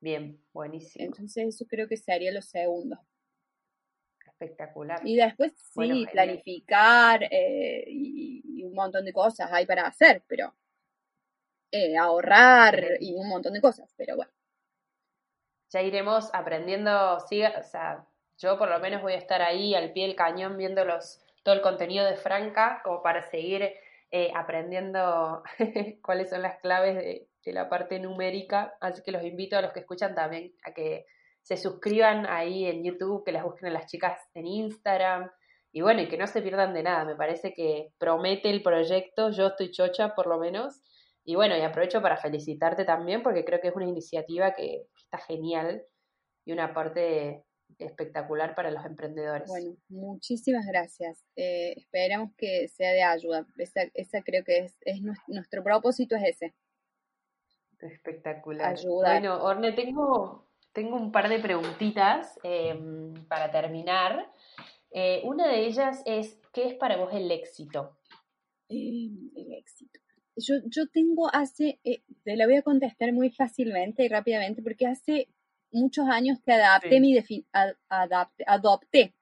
[0.01, 1.05] Bien, buenísimo.
[1.05, 2.99] Entonces eso creo que sería lo segundo.
[4.27, 5.01] Espectacular.
[5.05, 10.55] Y después sí, planificar eh, y, un montón de cosas hay para hacer, pero
[11.71, 14.33] eh, ahorrar y un montón de cosas, pero bueno.
[15.71, 18.07] Ya iremos aprendiendo, sí, o sea,
[18.39, 21.55] yo por lo menos voy a estar ahí al pie del cañón viendo los, todo
[21.55, 23.73] el contenido de Franca como para seguir
[24.11, 25.43] eh, aprendiendo
[26.03, 29.73] cuáles son las claves de, de la parte numérica, así que los invito a los
[29.73, 31.07] que escuchan también a que
[31.43, 35.31] se suscriban ahí en YouTube, que las busquen a las chicas en Instagram.
[35.73, 37.05] Y bueno, y que no se pierdan de nada.
[37.05, 39.31] Me parece que promete el proyecto.
[39.31, 40.81] Yo estoy chocha, por lo menos.
[41.25, 45.19] Y bueno, y aprovecho para felicitarte también, porque creo que es una iniciativa que está
[45.19, 45.83] genial
[46.45, 47.45] y una parte
[47.79, 49.49] espectacular para los emprendedores.
[49.49, 51.25] Bueno, muchísimas gracias.
[51.37, 53.47] Eh, esperamos que sea de ayuda.
[53.59, 56.55] Esa, creo que es, es nuestro propósito es ese.
[57.81, 58.77] Espectacular.
[58.85, 64.31] Bueno, Orne, tengo, tengo un par de preguntitas em, para terminar.
[64.91, 67.99] Eh, una de ellas es, ¿qué es para vos el éxito?
[68.69, 69.99] Em, el éxito.
[70.37, 74.87] Yo, yo tengo hace, eh, te la voy a contestar muy fácilmente y rápidamente, porque
[74.87, 75.29] hace
[75.73, 77.17] muchos años que adapté mi
[78.47, 79.15] adopté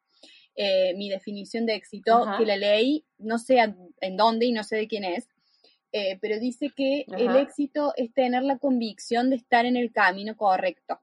[0.56, 3.58] eh, mi definición de éxito, que la leí, no sé
[4.00, 5.28] en dónde y no sé de quién es,
[5.92, 10.36] eh, pero dice que el éxito es tener la convicción de estar en el camino
[10.36, 11.00] correcto.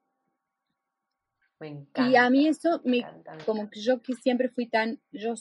[1.59, 3.05] y a mí eso, me,
[3.45, 5.33] como que yo que siempre fui tan, yo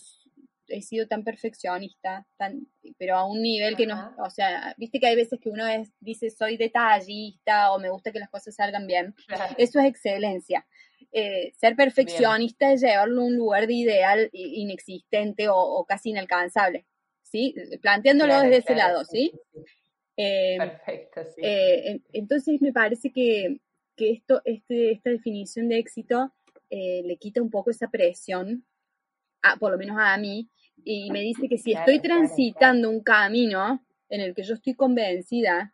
[0.68, 2.66] he sido tan perfeccionista, tan,
[2.98, 5.92] pero a un nivel que no, o sea, viste que hay veces que uno es,
[6.00, 9.14] dice soy detallista o me gusta que las cosas salgan bien.
[9.58, 10.66] Eso es excelencia.
[11.12, 16.86] Eh, ser perfeccionista es llevarlo a un lugar de ideal inexistente o casi inalcanzable.
[17.26, 17.54] ¿sí?
[17.80, 19.32] Planteándolo desde ese lado, ¿sí?
[20.16, 21.40] Eh, Perfecto, sí.
[21.42, 23.58] Eh, entonces me parece que,
[23.96, 26.32] esto, este, esta definición de éxito
[26.70, 28.64] eh, le quita un poco esa presión,
[29.58, 30.48] por lo menos a mí,
[30.84, 35.72] y me dice que si estoy transitando un camino en el que yo estoy convencida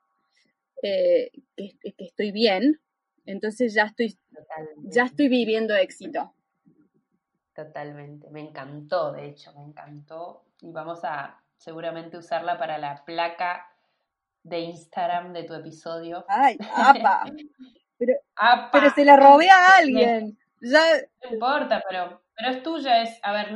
[0.83, 1.31] que,
[1.99, 2.81] estoy bien,
[3.25, 4.19] entonces ya estoy,
[4.85, 6.35] ya estoy viviendo éxito.
[7.55, 10.45] Totalmente, me encantó, de hecho, me encantó.
[10.61, 13.67] Y vamos a, seguramente usarla para la placa
[14.43, 16.25] de Instagram de tu episodio.
[16.29, 17.25] ¡Ay, apa!
[17.99, 18.15] Pero,
[18.73, 20.37] pero se la robé a alguien.
[20.61, 23.55] No importa, pero, pero es tuya, es, a ver,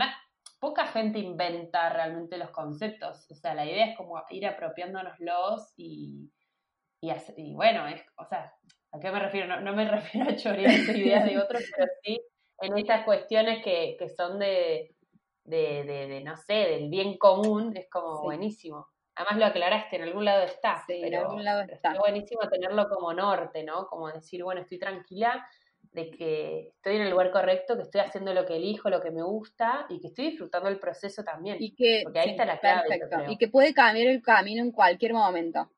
[0.60, 3.30] poca gente inventa realmente los conceptos.
[3.30, 6.30] O sea, la idea es como ir apropiándonoslos y,
[7.00, 8.54] y, y bueno, es, o sea,
[8.92, 9.60] ¿a qué me refiero?
[9.60, 12.20] No, me refiero a chorear ideas de otros, pero sí
[12.60, 14.94] en estas cuestiones que, que son de,
[15.44, 18.88] de, de, no sé, del bien común, es como buenísimo.
[19.14, 20.84] Además lo aclaraste, en algún lado está.
[20.86, 21.92] Sí, pero, en algún lado está.
[21.92, 23.86] Es buenísimo tenerlo como norte, ¿no?
[23.86, 25.46] Como decir, bueno, estoy tranquila
[25.96, 29.10] de que estoy en el lugar correcto, que estoy haciendo lo que elijo, lo que
[29.10, 31.56] me gusta y que estoy disfrutando el proceso también.
[31.58, 32.86] Y que, porque ahí está la clave.
[32.86, 33.32] Perfecto.
[33.32, 35.70] Y que puede cambiar el camino en cualquier momento.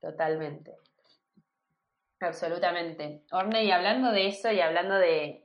[0.00, 0.74] Totalmente.
[2.18, 3.24] Absolutamente.
[3.30, 5.42] Orne, y hablando de eso y hablando de,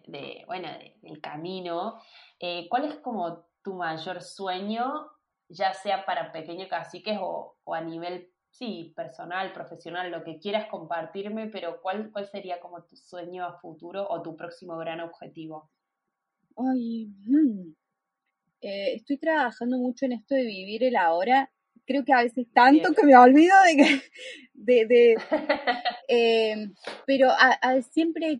[0.47, 0.69] bueno,
[1.01, 2.01] del camino,
[2.39, 5.11] eh, ¿cuál es como tu mayor sueño,
[5.49, 10.67] ya sea para pequeño caciques o, o, a nivel, sí, personal, profesional, lo que quieras
[10.69, 15.69] compartirme, pero ¿cuál, cuál sería como tu sueño a futuro o tu próximo gran objetivo?
[16.57, 17.73] Ay, mm,
[18.61, 21.51] eh, estoy trabajando mucho en esto de vivir el ahora.
[21.85, 24.01] Creo que a veces tanto que me olvido de que,
[24.53, 25.17] de, de
[26.07, 26.69] eh,
[27.05, 27.29] pero
[27.91, 28.39] siempre,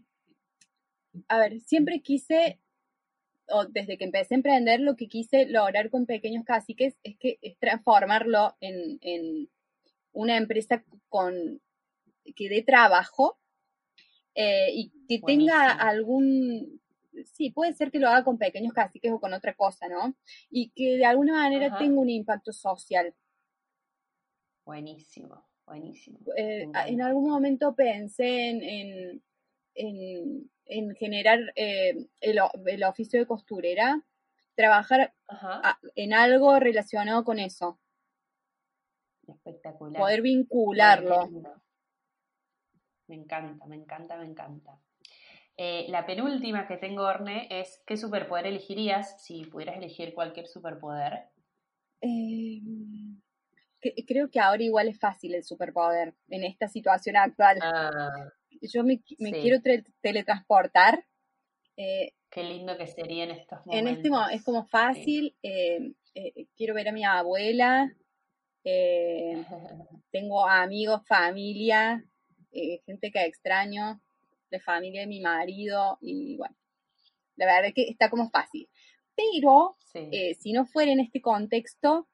[1.27, 2.59] a ver, siempre quise,
[3.49, 7.37] o desde que empecé a emprender, lo que quise lograr con pequeños caciques es que
[7.41, 9.49] es transformarlo en, en
[10.15, 11.61] una empresa con
[12.35, 13.37] que dé trabajo
[14.33, 16.81] eh, y que tenga algún
[17.23, 20.15] sí, puede ser que lo haga con pequeños caciques o con otra cosa, ¿no?
[20.49, 23.13] Y que de alguna manera tenga un impacto social.
[24.65, 26.19] Buenísimo, buenísimo.
[26.35, 29.21] Eh, en algún momento pensé en,
[29.75, 34.01] en, en, generar eh, el, oficio de costurera,
[34.55, 35.13] trabajar
[35.95, 37.79] en algo relacionado con eso.
[39.27, 39.99] Espectacular.
[39.99, 41.29] Poder vincularlo.
[43.07, 44.79] Me encanta, me encanta, me encanta.
[45.57, 51.29] Eh, la penúltima que tengo, Orne, es ¿qué superpoder elegirías si pudieras elegir cualquier superpoder?
[52.01, 52.61] Eh,
[54.05, 57.59] creo que ahora igual es fácil el superpoder en esta situación actual.
[57.61, 58.11] Ah,
[58.61, 59.61] Yo me, quiero
[60.01, 61.05] teletransportar.
[61.77, 63.91] Eh, Qué lindo que sería en estos momentos.
[63.91, 65.35] En este momento es como fácil.
[66.57, 67.93] quiero ver a mi abuela.
[70.11, 72.03] tengo amigos, familia,
[72.51, 74.01] gente que extraño
[74.49, 76.55] de familia de mi marido y bueno,
[77.35, 78.67] la verdad es que está como fácil.
[79.15, 82.07] Pero eh, si no fuera en este contexto,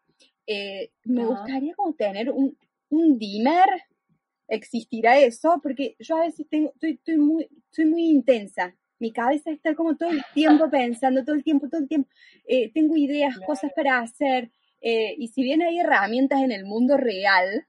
[0.45, 2.57] eh, me gustaría como tener un,
[2.89, 3.67] un dimmer,
[4.47, 8.75] existirá eso, porque yo a veces tengo, estoy, estoy muy, soy muy intensa.
[8.99, 12.09] Mi cabeza está como todo el tiempo pensando, todo el tiempo, todo el tiempo.
[12.45, 14.51] Eh, tengo ideas, cosas para hacer.
[14.81, 17.67] Y si bien hay herramientas en el mundo real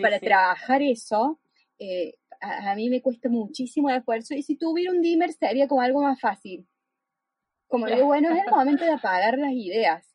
[0.00, 1.40] para trabajar eso,
[2.40, 6.20] a, mí me cuesta muchísimo esfuerzo y si tuviera un dimmer sería como algo más
[6.20, 6.66] fácil.
[7.68, 10.14] Como digo, bueno, es el momento de apagar las ideas.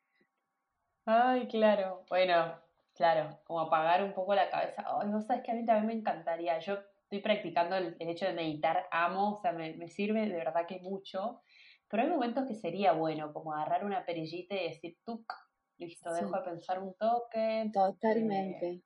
[1.06, 2.06] Ay, claro.
[2.10, 2.56] Bueno,
[2.94, 4.86] claro, como apagar un poco la cabeza.
[4.88, 6.60] Ay, vos sabes que a mí también me encantaría.
[6.60, 10.68] Yo estoy practicando el, hecho de meditar, amo, o sea, me, me, sirve de verdad
[10.68, 11.42] que mucho.
[11.90, 15.34] Pero hay momentos que sería bueno, como agarrar una perillita y decir, tuc,
[15.80, 17.72] listo, dejo de pensar un toque.
[17.74, 18.84] Totalmente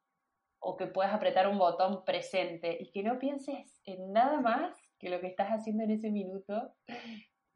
[0.64, 5.10] o que puedas apretar un botón presente y que no pienses en nada más que
[5.10, 6.74] lo que estás haciendo en ese minuto,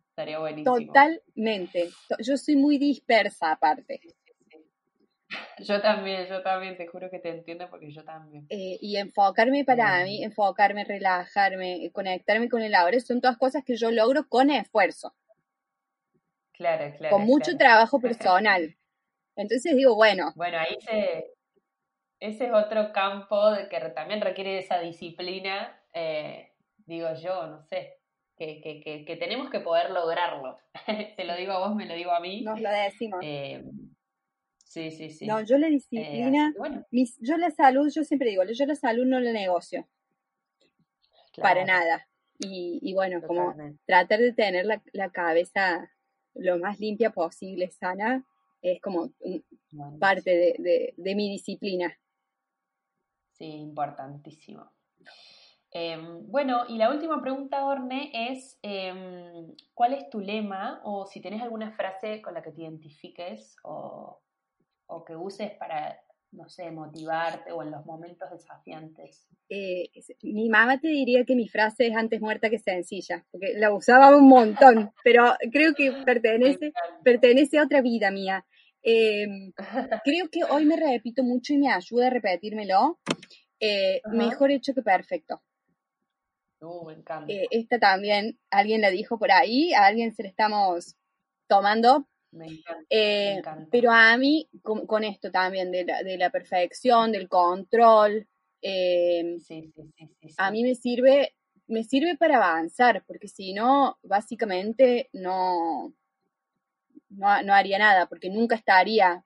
[0.09, 0.75] estaría buenísimo.
[0.75, 1.89] Totalmente.
[2.19, 4.01] Yo soy muy dispersa aparte.
[5.59, 8.45] Yo también, yo también, te juro que te entiendo porque yo también.
[8.49, 13.77] Eh, y enfocarme para mí, enfocarme, relajarme, conectarme con el ahora, son todas cosas que
[13.77, 15.15] yo logro con esfuerzo.
[16.51, 17.15] Claro, claro.
[17.15, 18.76] Con mucho trabajo personal.
[19.37, 20.33] Entonces digo, bueno.
[20.35, 21.33] Bueno, ahí se,
[22.19, 26.51] ese es otro campo de que también requiere esa disciplina, eh,
[26.85, 27.99] digo yo, no sé,
[28.35, 30.57] que, que, que, tenemos que poder lograrlo.
[31.15, 32.41] Te lo digo a vos, me lo digo a mí.
[32.41, 33.19] Nos lo decimos.
[33.23, 33.63] Eh,
[34.65, 35.27] sí, sí, sí.
[35.27, 36.53] No, yo la disciplina,
[36.91, 39.87] eh, yo la salud, yo siempre digo, yo la salud no la negocio.
[41.39, 42.07] Para nada.
[42.39, 45.91] Y, y bueno, como tratar de tener la, la cabeza
[46.33, 48.25] lo más limpia posible, sana,
[48.61, 49.11] es como
[49.99, 51.95] parte de, de, mi disciplina.
[53.33, 54.71] Sí, importantísimo.
[55.71, 61.21] Em, bueno, y la última pregunta, Orne, es em, ¿cuál es tu lema o si
[61.21, 64.21] tienes alguna frase con la que te identifiques o,
[65.05, 66.01] que uses para,
[66.31, 69.27] no sé, motivarte o en los momentos desafiantes?
[69.49, 69.89] Eh,
[70.23, 74.15] mi mamá te diría que mi frase es antes muerta que sencilla, porque la usaba
[74.15, 76.73] un montón, pero creo que pertenece,
[77.03, 78.45] pertenece a otra vida mía.
[78.81, 79.51] Em,
[80.03, 82.99] creo que hoy me repito mucho y me ayuda a repetírmelo.
[83.59, 85.41] Eh, mejor hecho que perfecto.
[86.59, 87.31] Uh, me encanta.
[87.31, 90.95] Eh, esta también, alguien la dijo por ahí, a alguien se le estamos
[91.47, 92.07] tomando.
[92.37, 97.27] Me encanta, eh, Pero a mí, con, esto también, de la, de la, perfección, del
[97.27, 98.27] control,
[98.61, 99.37] em,
[100.37, 101.35] a mí me sirve,
[101.67, 105.93] me sirve para avanzar, porque si no, básicamente no,
[107.09, 109.23] no, haría nada, porque nunca estaría.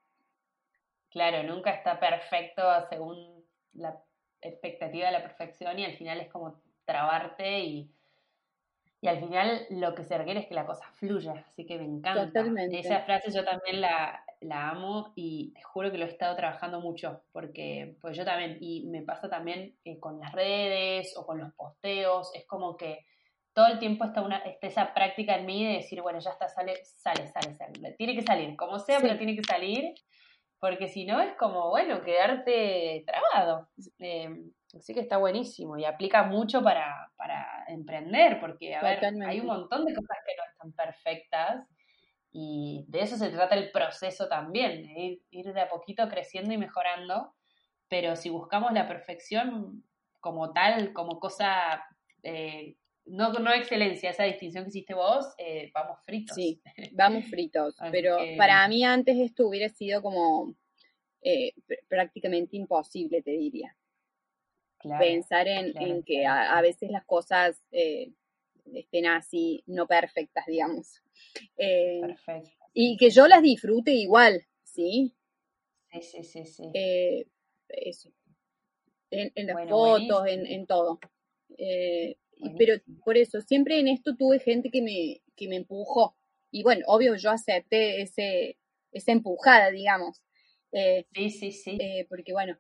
[1.10, 4.02] Claro, nunca está perfecto según la
[4.42, 7.92] expectativa de la perfección y al final es como trabarte y,
[9.04, 11.86] y al final lo que se requiere es que la cosa fluya, así que me
[11.86, 12.44] encanta.
[12.72, 16.80] Esa frase yo también la, la amo y te juro que lo he estado trabajando
[16.82, 21.40] mucho, porque pues yo también, y me pasa también eh, con las redes o con
[21.40, 23.08] los posteos, es como que
[23.54, 26.48] todo el tiempo está, una, está esa práctica en mí de decir, bueno, ya está,
[26.48, 27.96] sale, sale, sale, sale.
[27.98, 29.96] Tiene que salir, como sea, pero tiene que salir,
[30.60, 33.68] porque si no es como, bueno, quedarte trabado.
[33.98, 34.30] Eh,
[34.76, 39.48] así que está buenísimo y aplica mucho para, para emprender, porque, a ver, hay un
[39.48, 41.68] montón de cosas que no están perfectas
[42.32, 46.58] y de eso se trata el proceso también, de ir, de a poquito creciendo y
[46.58, 47.34] mejorando,
[47.90, 49.84] pero si buscamos la perfección
[50.22, 51.84] como tal, como cosa,
[52.24, 56.36] eh, no, no excelencia, esa distinción que hiciste vos, eh, vamos fritos.
[56.36, 56.62] Sí,
[56.94, 60.56] vamos fritos, pero para mí antes esto hubiera sido como
[61.22, 61.52] eh,
[61.90, 63.76] prácticamente imposible, te diría.
[65.00, 67.62] Pensar en, que a, veces las cosas
[68.74, 71.02] estén así, no perfectas, digamos.
[71.58, 72.50] Eh, Perfecto.
[72.74, 75.14] Y que yo las disfrute igual, ¿sí?
[75.92, 76.64] Sí, sí, sí, sí.
[76.74, 77.28] Eh,
[77.70, 78.12] eso.
[79.12, 81.00] En, las fotos, en, todo.
[81.58, 82.18] Eh,
[82.58, 86.18] pero por eso, siempre en esto tuve gente que me, que me empujó.
[86.50, 88.58] Y bueno, obvio, yo acepté ese,
[88.92, 90.22] esa empujada, digamos.
[91.14, 91.78] sí, sí, sí.
[92.10, 92.58] porque bueno,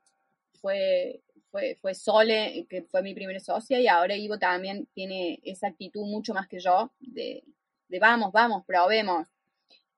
[0.61, 5.67] fue, fue, fue Sole, que fue mi primera socia, y ahora Ivo también tiene esa
[5.67, 7.43] actitud mucho más que yo, de,
[7.87, 9.27] de vamos, vamos, probemos.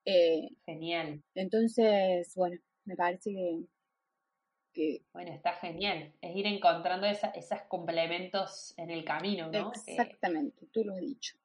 [0.06, 1.24] Eh, genial.
[1.36, 3.32] Entonces, bueno, me parece
[4.74, 6.12] que, Bueno, está genial.
[6.20, 9.72] Es ir encontrando esos complementos en el camino, ¿no?
[9.72, 11.38] Exactamente, tú lo has dicho.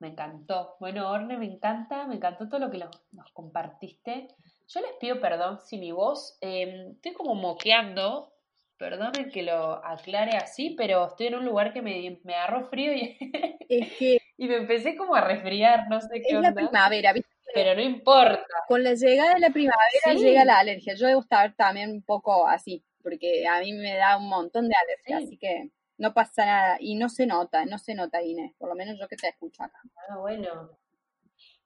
[0.00, 0.76] Me encantó.
[0.80, 4.28] Bueno, Orne, me encanta, me encantó todo lo que nos compartiste.
[4.66, 8.32] Yo les pido perdón si mi voz, em, estoy como moqueando,
[8.80, 12.94] perdonen que lo aclare así, pero estoy en un lugar que me, me agarró frío
[12.94, 13.18] y,
[13.68, 16.48] es que, y me empecé como a resfriar, no sé qué es onda.
[16.48, 17.28] la primavera, ¿viste?
[17.52, 18.46] Pero no importa.
[18.66, 20.94] Con la llegada de la primavera llega la alergia.
[20.94, 24.74] Yo debo estar también un poco así, porque a mí me da un montón de
[24.74, 25.68] alergia, así que
[25.98, 26.76] no pasa nada.
[26.80, 29.62] Y no se nota, no se nota, Inés, por lo menos yo que te escucho
[29.62, 29.80] acá.
[30.08, 30.70] Ah, bueno.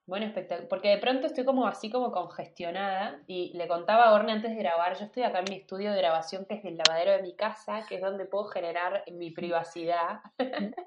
[0.07, 0.69] Bueno, espectacular.
[0.69, 4.57] Porque de pronto estoy como así como congestionada y le contaba a Orne antes de
[4.57, 7.35] grabar, yo estoy acá en mi estudio de grabación que es el lavadero de mi
[7.37, 10.21] casa, que es donde puedo generar mi privacidad.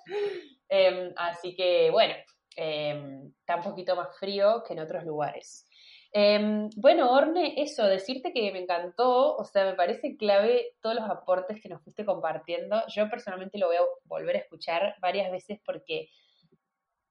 [0.69, 2.13] Em, así que bueno,
[2.57, 5.65] em, está un poquito más frío que en otros lugares.
[6.11, 11.09] Em, bueno, Orne, eso, decirte que me encantó, o sea, me parece clave todos los
[11.09, 12.83] aportes que nos fuiste compartiendo.
[12.89, 16.09] Yo personalmente lo voy a volver a escuchar varias veces porque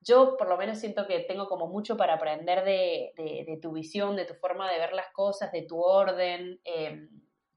[0.07, 4.24] yo por lo menos siento que tengo como mucho para aprender de, tu visión, de
[4.24, 6.61] tu forma de ver las cosas, de tu orden.
[6.64, 7.09] Em,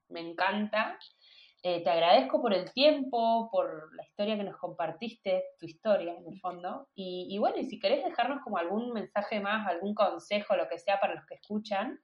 [0.08, 0.98] me encanta.
[1.62, 6.26] Eh, te agradezco por el tiempo, por la historia que nos compartiste, tu historia en
[6.26, 6.88] el fondo.
[6.94, 10.98] Y, bueno, y si querés dejarnos como algún mensaje más, algún consejo, lo que sea
[10.98, 12.00] para los que escuchan.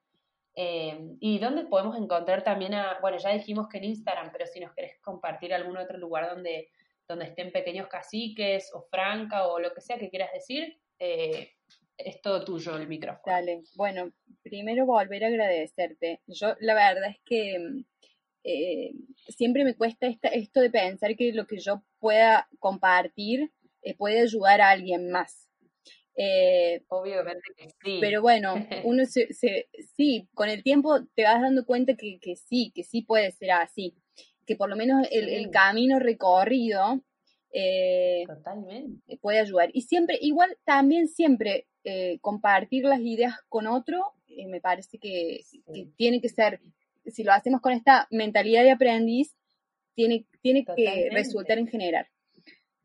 [0.54, 4.60] Em, y dónde podemos encontrar también a, bueno, ya dijimos que en Instagram, pero si
[4.60, 6.68] nos querés compartir algún otro lugar donde
[7.08, 11.52] donde estén pequeños caciques o franca o lo que sea que quieras decir, eh,
[11.96, 13.34] es todo tuyo el micrófono.
[13.34, 16.20] Dale, bueno, primero volver a agradecerte.
[16.26, 17.84] Yo la verdad es que
[18.44, 18.92] eh,
[19.28, 23.50] siempre me cuesta esto de pensar que lo que yo pueda compartir
[23.82, 25.48] eh, puede ayudar a alguien más.
[26.88, 27.98] Obviamente que sí.
[28.00, 28.54] Pero bueno,
[28.84, 29.28] uno se,
[29.96, 33.52] sí, con el tiempo te vas dando cuenta que, que sí, que sí puede ser
[33.52, 33.94] así
[34.46, 37.02] que por lo menos el, camino recorrido
[37.58, 38.24] eh,
[39.20, 39.70] puede ayudar.
[39.72, 45.40] Y siempre, igual también siempre eh, compartir las ideas con otro, eh, me parece que,
[45.96, 46.60] tiene que ser,
[47.06, 49.34] si lo hacemos con esta mentalidad de aprendiz,
[49.94, 52.08] tiene, tiene que resultar en generar.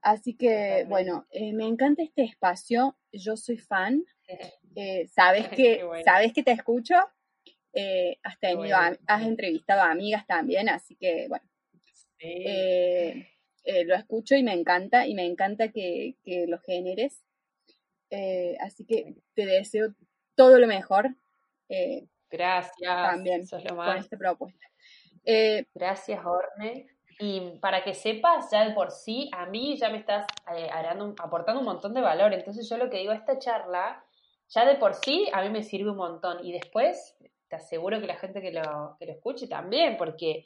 [0.01, 4.03] Así que, bueno, me encanta este espacio, yo soy fan,
[5.13, 6.95] sabes, que, sabes que te escucho,
[8.23, 11.50] has, tenido, has entrevistado a amigas también, así que, bueno,
[12.22, 13.27] eh,
[13.64, 17.23] eh, lo escucho y me encanta, y me encanta que, lo generes.
[18.10, 19.93] Eh, así que te deseo
[20.35, 21.15] todo lo mejor.
[22.30, 22.77] Gracias.
[22.80, 24.68] También con esta propuesta.
[25.73, 26.88] Gracias, Orne.
[27.19, 30.26] Y para que sepas, ya de por sí, a mí ya me estás
[31.19, 32.34] aportando un montón de valor.
[32.34, 34.03] Entonces yo lo que digo, esta charla,
[34.49, 36.43] ya de por sí, a mí me sirve un montón.
[36.43, 37.15] Y después,
[37.48, 40.45] te aseguro que la gente que lo, que lo escuche también, porque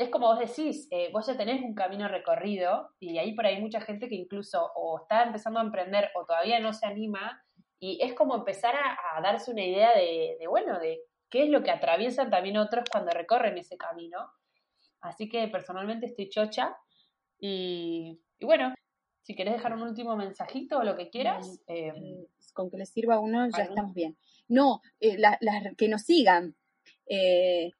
[0.00, 3.60] es como vos decís, eh, vos ya tenés un camino recorrido y ahí por ahí
[3.60, 7.44] mucha gente que incluso o está empezando a emprender o todavía no se anima
[7.78, 11.70] y es como empezar a, darse una idea de, bueno, de qué es lo que
[11.70, 14.30] atraviesan también otros cuando recorren ese camino.
[15.02, 16.76] Así que personalmente estoy chocha
[17.38, 18.74] y, bueno,
[19.22, 21.60] si querés dejar un último mensajito o lo que quieras.
[21.68, 21.92] Eh,
[22.54, 24.16] con que les sirva a uno ya estamos bien.
[24.48, 25.38] No, las
[25.76, 26.56] que nos sigan.
[27.12, 27.72] Eh,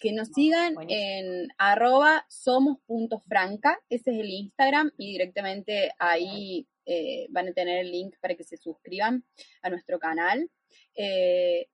[0.00, 7.48] que nos sigan en arroba somos.franca, ese es el Instagram y directamente ahí eh, van
[7.48, 9.24] a tener el link para que se suscriban
[9.60, 10.48] a nuestro canal.
[10.94, 11.68] Eh,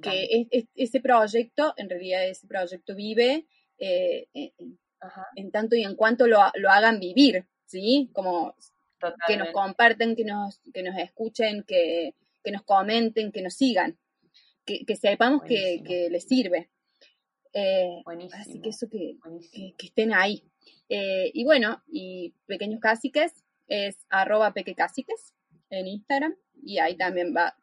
[0.00, 7.00] que ese proyecto, en realidad ese proyecto vive en, tanto y en cuanto lo, hagan
[7.00, 8.08] vivir, ¿sí?
[8.12, 8.54] Como
[9.26, 12.14] que nos comparten, que nos, que nos escuchen, que,
[12.52, 13.98] nos comenten, que nos sigan,
[14.64, 16.70] que, sepamos que, que les sirve.
[17.54, 18.02] Eh,
[18.32, 19.18] así que eso que,
[19.78, 20.44] estén ahí.
[20.88, 25.34] Eh, y bueno, y Pequeños Cáciques es arroba pequecáciques
[25.70, 27.56] en Instagram y ahí también va,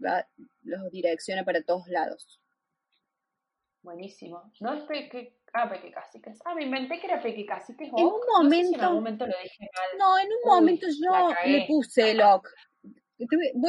[0.63, 2.39] los direcciona para todos lados.
[3.81, 4.51] Buenísimo.
[4.59, 6.39] No es peque, ah, pequecáciques.
[6.43, 7.87] Ah, me inventé que era pequecáciques.
[7.87, 8.77] En un momento.
[8.77, 9.97] No, en un momento lo dije mal.
[9.97, 12.49] No, en un momento yo le puse lock.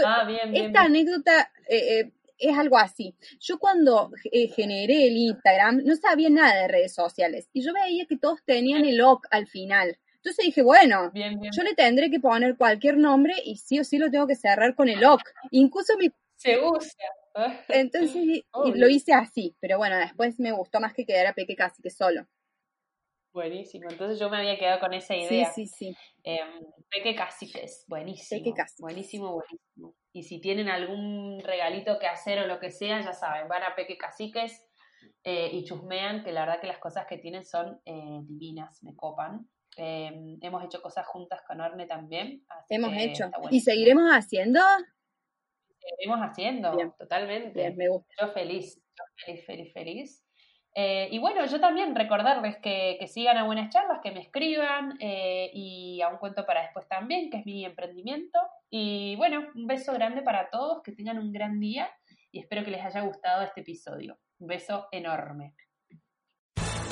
[0.04, 3.14] Ah, bien, bien, Esta anécdota eh, eh es algo así.
[3.38, 8.06] Yo cuando eh, generé el Instagram no sabía nada de redes sociales y yo veía
[8.06, 9.98] que todos tenían el OK al final.
[10.16, 14.10] Entonces dije, bueno, yo le tendré que poner cualquier nombre y sí o sí lo
[14.10, 15.22] tengo que cerrar con el OK.
[15.50, 16.10] Incluso mi...
[16.36, 16.90] Se usa.
[17.68, 21.90] Entonces lo hice así, pero bueno, después me gustó más que quedara Peque casi que
[21.90, 22.26] solo.
[23.32, 25.52] Buenísimo, entonces yo me había quedado con esa idea.
[25.52, 25.96] Sí, sí, sí.
[26.24, 26.40] Eh,
[26.90, 28.42] Peque Caciques, buenísimo.
[28.42, 29.94] Peque Buenísimo, buenísimo.
[30.12, 33.74] Y si tienen algún regalito que hacer o lo que sea, ya saben, van a
[33.76, 34.66] Peque Caciques
[35.22, 38.96] eh, y chusmean, que la verdad que las cosas que tienen son eh, divinas, me
[38.96, 39.48] copan.
[39.76, 42.44] Em, hemos hecho cosas juntas con Orne también.
[42.68, 43.30] hemos hecho.
[43.50, 44.60] ¿Y seguiremos haciendo?
[45.78, 47.70] Seguiremos haciendo, totalmente.
[47.72, 48.12] me gusta.
[48.20, 50.24] Yo feliz, yo feliz, feliz, feliz.
[50.74, 55.50] Eh, y bueno, yo también recordarles que, sigan a Buenas Charlas, que me escriban eh,
[55.52, 58.38] y a un cuento para después también, que es mi emprendimiento.
[58.70, 61.90] Y bueno, un beso grande para todos, que tengan un gran día
[62.32, 64.18] y espero que les haya gustado este episodio.
[64.38, 65.54] Un beso enorme.